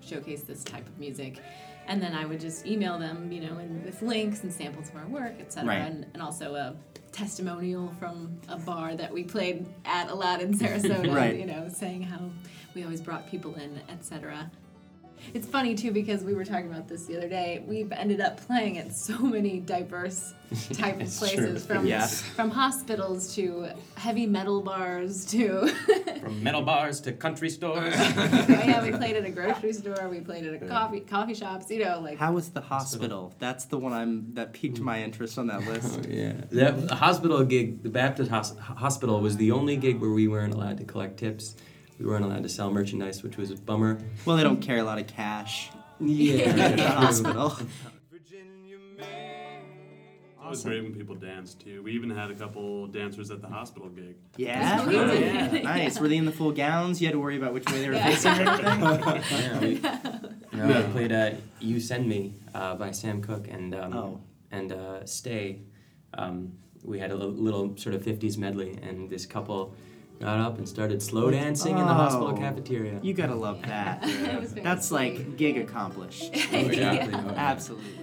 showcase 0.00 0.42
this 0.42 0.64
type 0.64 0.86
of 0.86 0.98
music? 0.98 1.38
And 1.86 2.02
then 2.02 2.14
I 2.14 2.24
would 2.24 2.40
just 2.40 2.66
email 2.66 2.98
them, 2.98 3.30
you 3.30 3.40
know, 3.42 3.58
and 3.58 3.84
with 3.84 4.00
links 4.00 4.42
and 4.42 4.52
samples 4.52 4.88
of 4.88 4.96
our 4.96 5.06
work, 5.06 5.34
etc. 5.38 5.68
Right. 5.68 5.76
And, 5.78 6.06
and 6.14 6.22
also 6.22 6.54
a 6.54 6.76
testimonial 7.12 7.94
from 7.98 8.38
a 8.48 8.58
bar 8.58 8.94
that 8.94 9.12
we 9.12 9.22
played 9.24 9.66
at 9.84 10.08
a 10.10 10.14
lot 10.14 10.40
in 10.40 10.54
Sarasota, 10.54 11.12
Right. 11.14 11.36
you 11.38 11.46
know, 11.46 11.68
saying 11.68 12.02
how 12.02 12.20
we 12.74 12.84
always 12.84 13.00
brought 13.00 13.30
people 13.30 13.54
in, 13.56 13.80
etc. 13.90 14.50
It's 15.34 15.46
funny 15.46 15.74
too 15.74 15.92
because 15.92 16.24
we 16.24 16.34
were 16.34 16.44
talking 16.44 16.70
about 16.70 16.88
this 16.88 17.06
the 17.06 17.16
other 17.16 17.28
day. 17.28 17.62
We've 17.66 17.90
ended 17.92 18.20
up 18.20 18.38
playing 18.46 18.78
at 18.78 18.94
so 18.94 19.18
many 19.18 19.60
diverse 19.60 20.32
type 20.72 21.00
of 21.00 21.08
places, 21.08 21.66
true. 21.66 21.76
from 21.76 21.86
Yeah. 21.86 22.06
from 22.06 22.50
hospitals 22.50 23.34
to 23.34 23.68
heavy 23.96 24.26
metal 24.26 24.62
bars 24.62 25.24
to 25.26 25.68
From 26.22 26.42
metal 26.42 26.62
bars 26.62 27.00
to 27.02 27.12
country 27.12 27.50
stores. 27.50 27.94
Oh, 28.48 28.62
yeah, 28.64 28.82
we 28.82 28.90
played 28.92 29.16
at 29.16 29.24
a 29.24 29.30
grocery 29.30 29.72
store. 29.72 30.08
We 30.08 30.20
played 30.20 30.44
at 30.46 30.54
a 30.62 30.66
coffee 30.66 31.00
coffee 31.00 31.34
shops. 31.34 31.70
You 31.70 31.84
know, 31.84 32.00
like 32.00 32.18
How 32.18 32.32
was 32.32 32.48
the 32.50 32.60
hospital? 32.60 33.34
That's 33.38 33.66
the 33.66 33.78
one 33.78 33.92
I'm 33.92 34.34
that 34.34 34.52
piqued 34.52 34.80
my 34.80 35.02
interest 35.02 35.38
on 35.38 35.46
that 35.48 35.62
list. 35.66 36.06
yeah. 36.08 36.32
That 36.50 36.88
the 36.88 36.94
hospital 36.96 37.44
gig, 37.44 37.82
the 37.82 37.88
Baptist 37.90 38.30
hos- 38.30 38.56
hospital 38.58 39.20
was 39.20 39.36
the 39.36 39.50
only 39.52 39.76
gig 39.76 40.00
where 40.00 40.10
we 40.10 40.28
weren't 40.28 40.54
allowed 40.54 40.78
to 40.78 40.84
collect 40.84 41.18
tips. 41.18 41.56
We 41.98 42.06
weren't 42.06 42.24
allowed 42.24 42.44
to 42.44 42.48
sell 42.48 42.70
merchandise, 42.70 43.22
which 43.22 43.36
was 43.36 43.50
a 43.50 43.56
bummer. 43.56 43.98
Well, 44.24 44.36
they 44.36 44.42
don't 44.44 44.60
carry 44.62 44.78
a 44.80 44.84
lot 44.84 44.98
of 44.98 45.06
cash. 45.08 45.70
Yeah. 46.00 46.44
at 46.46 46.76
the 46.76 46.88
hospital. 46.88 47.56
It 49.00 50.50
was 50.52 50.64
great 50.64 50.82
when 50.82 50.94
people 50.94 51.14
danced 51.14 51.60
too. 51.60 51.82
We 51.82 51.92
even 51.92 52.08
had 52.08 52.30
a 52.30 52.34
couple 52.34 52.86
dancers 52.86 53.30
at 53.30 53.42
the 53.42 53.48
hospital 53.48 53.90
gig. 53.90 54.16
Yeah, 54.38 54.86
we 54.86 54.96
Oh, 54.96 55.06
did. 55.06 55.20
yeah. 55.52 55.60
nice. 55.62 56.00
Were 56.00 56.08
they 56.08 56.16
in 56.16 56.24
the 56.24 56.32
full 56.32 56.52
gowns? 56.52 57.02
You 57.02 57.08
had 57.08 57.12
to 57.12 57.18
worry 57.20 57.36
about 57.36 57.52
which 57.52 57.70
way 57.70 57.82
they 57.82 57.90
were 57.90 57.96
facing 57.98 58.30
and 58.32 58.48
everything. 58.48 59.22
yeah, 59.30 59.60
we, 59.60 59.68
you 60.58 60.64
know, 60.66 60.80
we 60.86 60.92
played 60.92 61.12
uh, 61.12 61.30
"You 61.60 61.78
Send 61.80 62.08
Me" 62.08 62.36
uh, 62.54 62.76
by 62.76 62.92
Sam 62.92 63.20
Cooke 63.20 63.46
and 63.48 63.74
um, 63.74 63.92
Oh. 63.94 64.20
and 64.50 64.72
uh, 64.72 65.04
"Stay." 65.04 65.64
Um, 66.14 66.54
we 66.82 66.98
had 66.98 67.10
a 67.10 67.16
li- 67.16 67.26
little 67.26 67.76
sort 67.76 67.94
of 67.94 68.02
'50s 68.02 68.38
medley, 68.38 68.78
and 68.82 69.10
this 69.10 69.26
couple 69.26 69.74
got 70.20 70.40
up 70.40 70.58
and 70.58 70.68
started 70.68 71.00
slow 71.02 71.30
dancing 71.30 71.78
in 71.78 71.86
the 71.86 71.94
hospital 71.94 72.28
Oh. 72.28 72.36
cafeteria. 72.36 72.98
You 73.02 73.14
gotta 73.14 73.34
love 73.34 73.62
that. 73.66 74.02
It 74.08 74.40
was 74.40 74.52
very 74.52 74.64
That's 74.64 74.88
sweet. 74.88 75.18
like 75.18 75.36
gig 75.36 75.56
accomplished. 75.58 76.30
exactly. 76.52 77.14
Absolutely. 77.36 77.94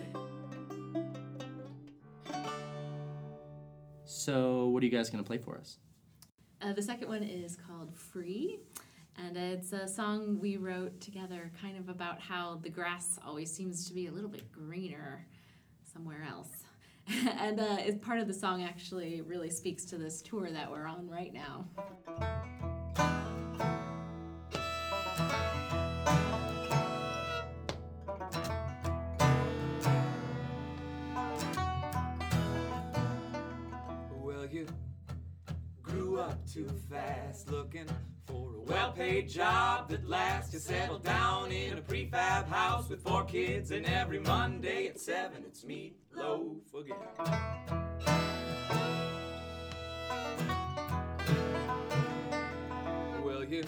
So, 4.06 4.68
what 4.68 4.82
are 4.82 4.86
you 4.86 4.92
guys 4.92 5.10
gonna 5.10 5.24
play 5.24 5.38
for 5.38 5.58
us? 5.58 5.78
Uh, 6.62 6.74
the 6.74 6.82
second 6.82 7.08
one 7.10 7.24
is 7.24 7.56
called 7.68 7.94
Free, 7.96 8.60
and 9.18 9.36
it's 9.38 9.74
a 9.74 9.88
song 9.88 10.40
we 10.40 10.58
wrote 10.58 11.00
together 11.02 11.52
kind 11.62 11.78
of 11.78 11.90
about 11.90 12.20
how 12.20 12.60
the 12.64 12.70
grass 12.70 13.20
always 13.26 13.52
seems 13.52 13.88
to 13.88 13.94
be 13.94 14.08
a 14.08 14.12
little 14.12 14.30
bit 14.30 14.52
greener 14.52 15.26
somewhere 15.94 16.26
else. 16.30 16.50
and 17.40 17.60
uh, 17.60 17.78
part 18.02 18.20
of 18.20 18.28
the 18.28 18.34
song 18.34 18.64
actually 18.64 19.22
really 19.22 19.50
speaks 19.50 19.86
to 19.86 19.98
this 19.98 20.22
tour 20.22 20.50
that 20.52 20.70
we're 20.72 20.88
on 20.88 21.08
right 21.08 21.34
now. 21.34 21.66
Well, 34.20 34.46
you 34.48 34.66
grew 35.84 36.20
up 36.20 36.38
too 36.52 36.70
fast 36.90 37.52
looking 37.52 37.88
well 38.86 38.94
paid 38.94 39.28
job 39.28 39.90
that 39.90 40.08
lasts. 40.08 40.54
You 40.54 40.60
settle 40.60 41.00
down 41.00 41.52
in 41.52 41.78
a 41.78 41.82
prefab 41.82 42.48
house 42.48 42.88
with 42.88 43.02
four 43.02 43.24
kids, 43.24 43.72
and 43.72 43.86
every 43.86 44.20
Monday 44.20 44.88
at 44.88 45.00
7 45.00 45.44
it's 45.46 45.66
meatloaf 45.66 46.60
again. 46.80 46.96
Well, 53.24 53.44
you 53.44 53.64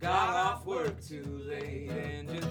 got 0.00 0.34
off 0.34 0.66
work 0.66 1.00
too 1.00 1.24
late 1.48 1.90
and 1.90 2.30
you 2.30 2.42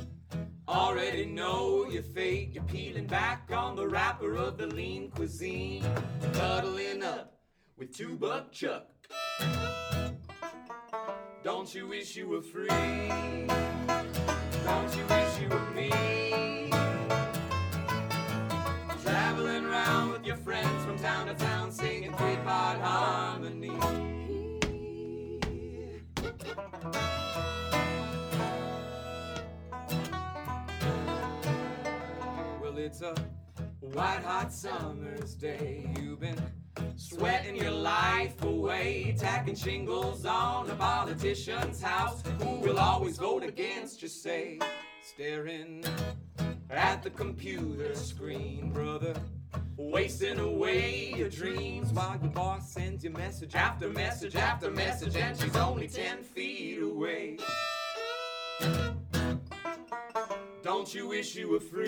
already 0.69 1.25
know 1.25 1.89
your 1.89 2.03
fate. 2.03 2.51
You're 2.53 2.63
peeling 2.63 3.07
back 3.07 3.49
on 3.53 3.75
the 3.75 3.87
wrapper 3.87 4.37
of 4.37 4.57
the 4.57 4.67
lean 4.67 5.09
cuisine, 5.11 5.85
cuddling 6.33 7.03
up 7.03 7.39
with 7.77 7.93
two 7.93 8.15
buck 8.15 8.53
chuck. 8.53 8.87
Don't 11.43 11.73
you 11.73 11.87
wish 11.87 12.15
you 12.15 12.27
were 12.27 12.43
free? 12.43 12.67
Don't 12.67 13.49
you 14.95 15.03
wish 15.09 15.39
you 15.41 15.49
were 15.49 15.71
me? 15.71 15.89
Traveling 19.01 19.65
around 19.65 20.11
with 20.11 20.23
your 20.23 20.37
friends 20.37 20.85
from 20.85 20.99
town 20.99 21.25
to 21.25 21.33
town, 21.33 21.71
singing 21.71 22.13
three-part 22.13 22.79
harmony. 22.79 23.71
Well, 32.61 32.77
it's 32.77 33.01
a 33.01 33.15
white 33.79 34.21
hot 34.23 34.53
summer's 34.53 35.33
day. 35.33 35.89
You've 35.99 36.19
been 36.19 36.39
sweating 37.11 37.57
your 37.57 37.71
life 37.71 38.41
away, 38.43 39.13
tacking 39.17 39.55
shingles 39.55 40.25
on 40.25 40.69
a 40.69 40.75
politician's 40.75 41.81
house 41.81 42.23
who 42.39 42.55
will 42.61 42.79
always 42.79 43.17
vote 43.17 43.43
against 43.43 44.01
you, 44.01 44.07
say, 44.07 44.57
staring 45.03 45.83
at 46.69 47.03
the 47.03 47.09
computer 47.09 47.93
screen, 47.95 48.71
brother. 48.71 49.13
Wasting 49.75 50.39
away 50.39 51.13
your 51.17 51.27
dreams 51.29 51.91
while 51.91 52.17
your 52.21 52.31
boss 52.31 52.71
sends 52.71 53.03
you 53.03 53.09
message 53.09 53.55
after 53.55 53.89
message 53.89 54.35
after 54.37 54.71
message, 54.71 55.17
and 55.17 55.37
she's 55.37 55.57
only 55.57 55.87
10 55.87 56.23
feet 56.23 56.81
away. 56.81 57.37
Don't 60.63 60.93
you 60.93 61.09
wish 61.09 61.35
you 61.35 61.49
were 61.49 61.59
free? 61.59 61.87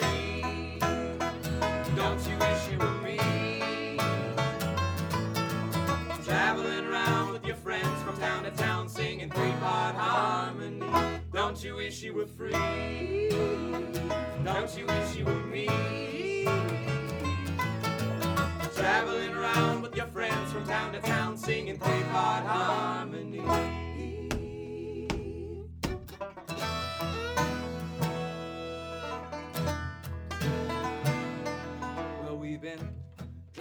Don't 1.96 2.28
you 2.28 2.38
wish 2.38 2.72
you 2.72 2.78
were 2.78 3.02
me? 3.02 3.44
Traveling 6.26 6.86
around 6.86 7.34
with 7.34 7.46
your 7.46 7.58
friends 7.58 8.02
from 8.04 8.18
town 8.18 8.44
to 8.44 8.52
town, 8.52 8.88
singing 8.88 9.30
three-part 9.30 9.96
harmony. 9.96 10.82
Don't 11.34 11.62
you 11.62 11.76
wish 11.76 12.02
you 12.02 12.14
were 12.14 12.26
free? 12.26 13.30
Don't 14.46 14.78
you 14.78 14.86
wish 14.86 15.16
you 15.18 15.26
were 15.26 15.44
me? 15.44 15.68
Traveling 18.74 19.34
around 19.34 19.82
with 19.82 19.98
your 19.98 20.08
friends 20.08 20.52
from 20.54 20.66
town 20.66 20.94
to 20.94 21.02
town, 21.02 21.38
singing 21.38 21.78
three-part 21.78 22.46
harmony. 22.46 23.42
Well, 32.22 32.38
we've 32.38 32.62
been 32.62 32.80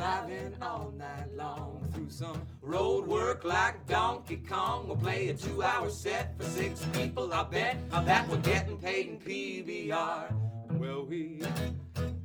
driving 0.02 0.52
all 0.60 0.92
night 0.98 1.32
long 1.36 1.80
through 1.94 2.10
some 2.10 2.42
road 2.60 3.06
work 3.06 3.44
like 3.44 3.86
Donkey 3.86 4.38
Kong. 4.38 4.88
We'll 4.88 4.96
play 4.96 5.28
a 5.28 5.34
two-hour 5.34 5.90
set 5.90 6.36
for 6.36 6.42
six 6.42 6.84
people. 6.92 7.32
I 7.32 7.44
bet 7.44 7.76
that 7.92 8.28
we're 8.28 8.38
getting 8.38 8.78
paid 8.78 9.06
in 9.10 9.18
PBR. 9.20 10.32
Well, 10.72 11.04
we 11.04 11.42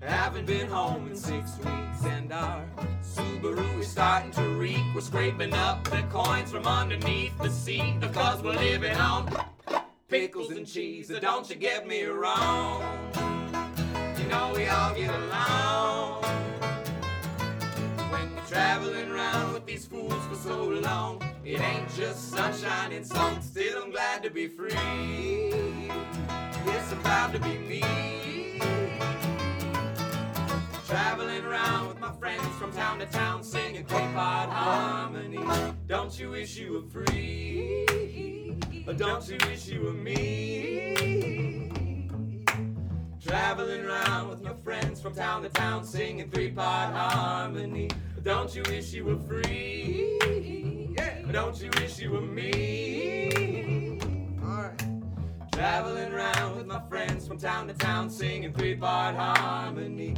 haven't 0.01 0.47
been 0.47 0.67
home 0.67 1.07
in 1.07 1.15
six 1.15 1.55
weeks, 1.57 2.03
and 2.05 2.33
our 2.33 2.65
Subaru 3.03 3.79
is 3.79 3.87
starting 3.87 4.31
to 4.31 4.49
reek. 4.55 4.83
We're 4.95 5.01
scraping 5.01 5.53
up 5.53 5.83
the 5.83 6.01
coins 6.09 6.49
from 6.49 6.65
underneath 6.65 7.37
the 7.37 7.51
seat 7.51 7.99
because 7.99 8.41
we're 8.41 8.55
living 8.55 8.97
on 8.97 9.31
pickles 10.07 10.49
and 10.49 10.65
cheese. 10.65 11.09
So 11.09 11.19
don't 11.19 11.47
you 11.47 11.55
get 11.55 11.87
me 11.87 12.05
wrong. 12.05 12.81
You 14.17 14.27
know 14.29 14.51
we 14.55 14.65
all 14.65 14.95
get 14.95 15.13
along 15.13 16.46
these 19.77 19.85
fools 19.85 20.25
for 20.27 20.35
so 20.35 20.63
long. 20.63 21.21
It 21.45 21.61
ain't 21.61 21.87
just 21.95 22.31
sunshine 22.31 22.91
and 22.93 23.05
sun. 23.05 23.43
Still, 23.43 23.83
I'm 23.83 23.91
glad 23.91 24.23
to 24.23 24.31
be 24.31 24.47
free. 24.47 24.71
Yes, 26.65 26.91
I'm 26.91 26.99
proud 27.03 27.31
to 27.33 27.39
be 27.39 27.59
me. 27.59 27.83
Traveling 30.87 31.45
around 31.45 31.89
with 31.89 31.99
my 31.99 32.11
friends 32.13 32.47
from 32.57 32.71
town 32.71 32.97
to 32.99 33.05
town, 33.05 33.43
singing 33.43 33.85
three-part 33.85 34.49
harmony. 34.49 35.45
Don't 35.85 36.19
you 36.19 36.31
wish 36.31 36.57
you 36.57 36.73
were 36.73 36.81
free? 36.89 37.85
Or 38.87 38.93
don't 38.93 39.29
you 39.29 39.37
wish 39.47 39.67
you 39.67 39.81
were 39.81 39.93
me? 39.93 40.95
Traveling 43.23 43.85
around 43.85 44.29
with 44.29 44.41
my 44.41 44.53
friends 44.63 44.99
from 44.99 45.13
town 45.13 45.43
to 45.43 45.49
town, 45.49 45.83
singing 45.83 46.31
three-part 46.31 46.95
harmony. 46.95 47.91
Don't 48.27 48.53
you 48.53 48.61
wish 48.63 48.91
you 48.91 49.05
were 49.05 49.15
free? 49.15 50.19
Yeah. 50.97 51.31
Don't 51.31 51.61
you 51.61 51.69
wish 51.79 51.97
you 51.97 52.11
were 52.11 52.19
me? 52.19 54.01
Alright. 54.43 54.83
Traveling 55.53 56.11
around 56.11 56.57
with 56.57 56.65
my 56.65 56.81
friends 56.89 57.25
from 57.25 57.37
town 57.37 57.69
to 57.69 57.73
town, 57.73 58.09
singing 58.09 58.51
three-part 58.51 59.15
harmony. 59.15 60.17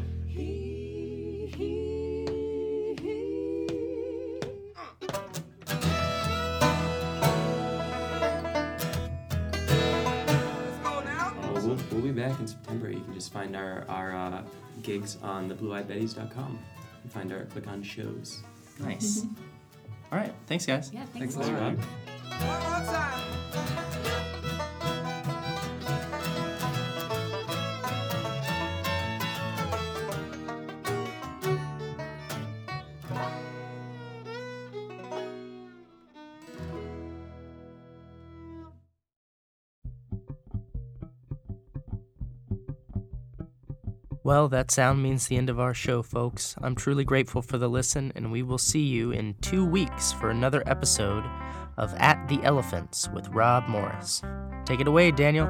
Let's 10.66 10.80
go 10.82 11.02
now. 11.02 11.36
Oh, 11.44 11.54
we'll, 11.64 11.78
we'll 11.92 12.02
be 12.02 12.12
back. 12.12 12.40
In 12.40 12.48
September. 12.48 12.90
You 12.90 13.02
can 13.02 13.14
just 13.14 13.32
find 13.32 13.56
our, 13.56 13.86
our 13.88 14.16
uh, 14.16 14.42
gigs 14.82 15.20
on 15.22 15.48
theblueeyedbetties.com 15.48 16.58
and 16.58 16.60
find 17.08 17.32
our 17.32 17.46
click 17.46 17.68
on 17.68 17.82
shows. 17.82 18.44
Nice. 18.80 19.26
All 20.12 20.18
right. 20.18 20.34
Thanks, 20.48 20.66
guys. 20.66 20.92
Yeah, 20.92 21.06
thanks. 21.14 21.36
Thanks, 21.36 21.50
Rob. 21.50 21.78
One 22.30 24.39
Well, 44.30 44.48
that 44.50 44.70
sound 44.70 45.02
means 45.02 45.26
the 45.26 45.38
end 45.38 45.50
of 45.50 45.60
our 45.60 45.74
show, 45.74 46.04
folks. 46.04 46.56
I'm 46.62 46.76
truly 46.76 47.04
grateful 47.04 47.42
for 47.42 47.58
the 47.58 47.68
listen, 47.68 48.12
and 48.14 48.32
we 48.32 48.44
will 48.44 48.60
see 48.60 48.84
you 48.84 49.10
in 49.10 49.34
two 49.42 49.66
weeks 49.66 50.14
for 50.14 50.30
another 50.30 50.62
episode 50.68 51.24
of 51.78 51.96
At 51.98 52.28
the 52.28 52.40
Elephants 52.44 53.10
with 53.10 53.28
Rob 53.30 53.68
Morris. 53.68 54.22
Take 54.66 54.82
it 54.82 54.88
away, 54.88 55.10
Daniel. 55.10 55.48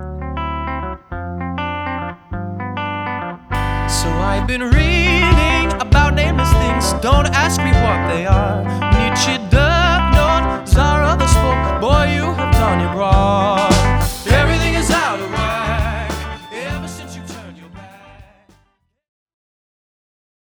So 3.89 4.07
I've 4.07 4.47
been 4.47 4.61
reading 4.61 5.73
about 5.81 6.13
nameless 6.13 6.53
things. 6.53 6.93
Don't 7.03 7.27
ask 7.35 7.59
me 7.59 7.71
what 7.83 8.07
they 8.15 8.25
are. 8.25 8.63
Nietzsche, 8.93 9.35
Duck, 9.49 10.65
Zara, 10.65 11.17
the 11.17 11.27
spoke. 11.27 11.81
Boy, 11.81 12.13
you 12.13 12.23
have 12.23 12.53
done 12.53 12.79
it 12.79 12.97
wrong. 12.97 13.68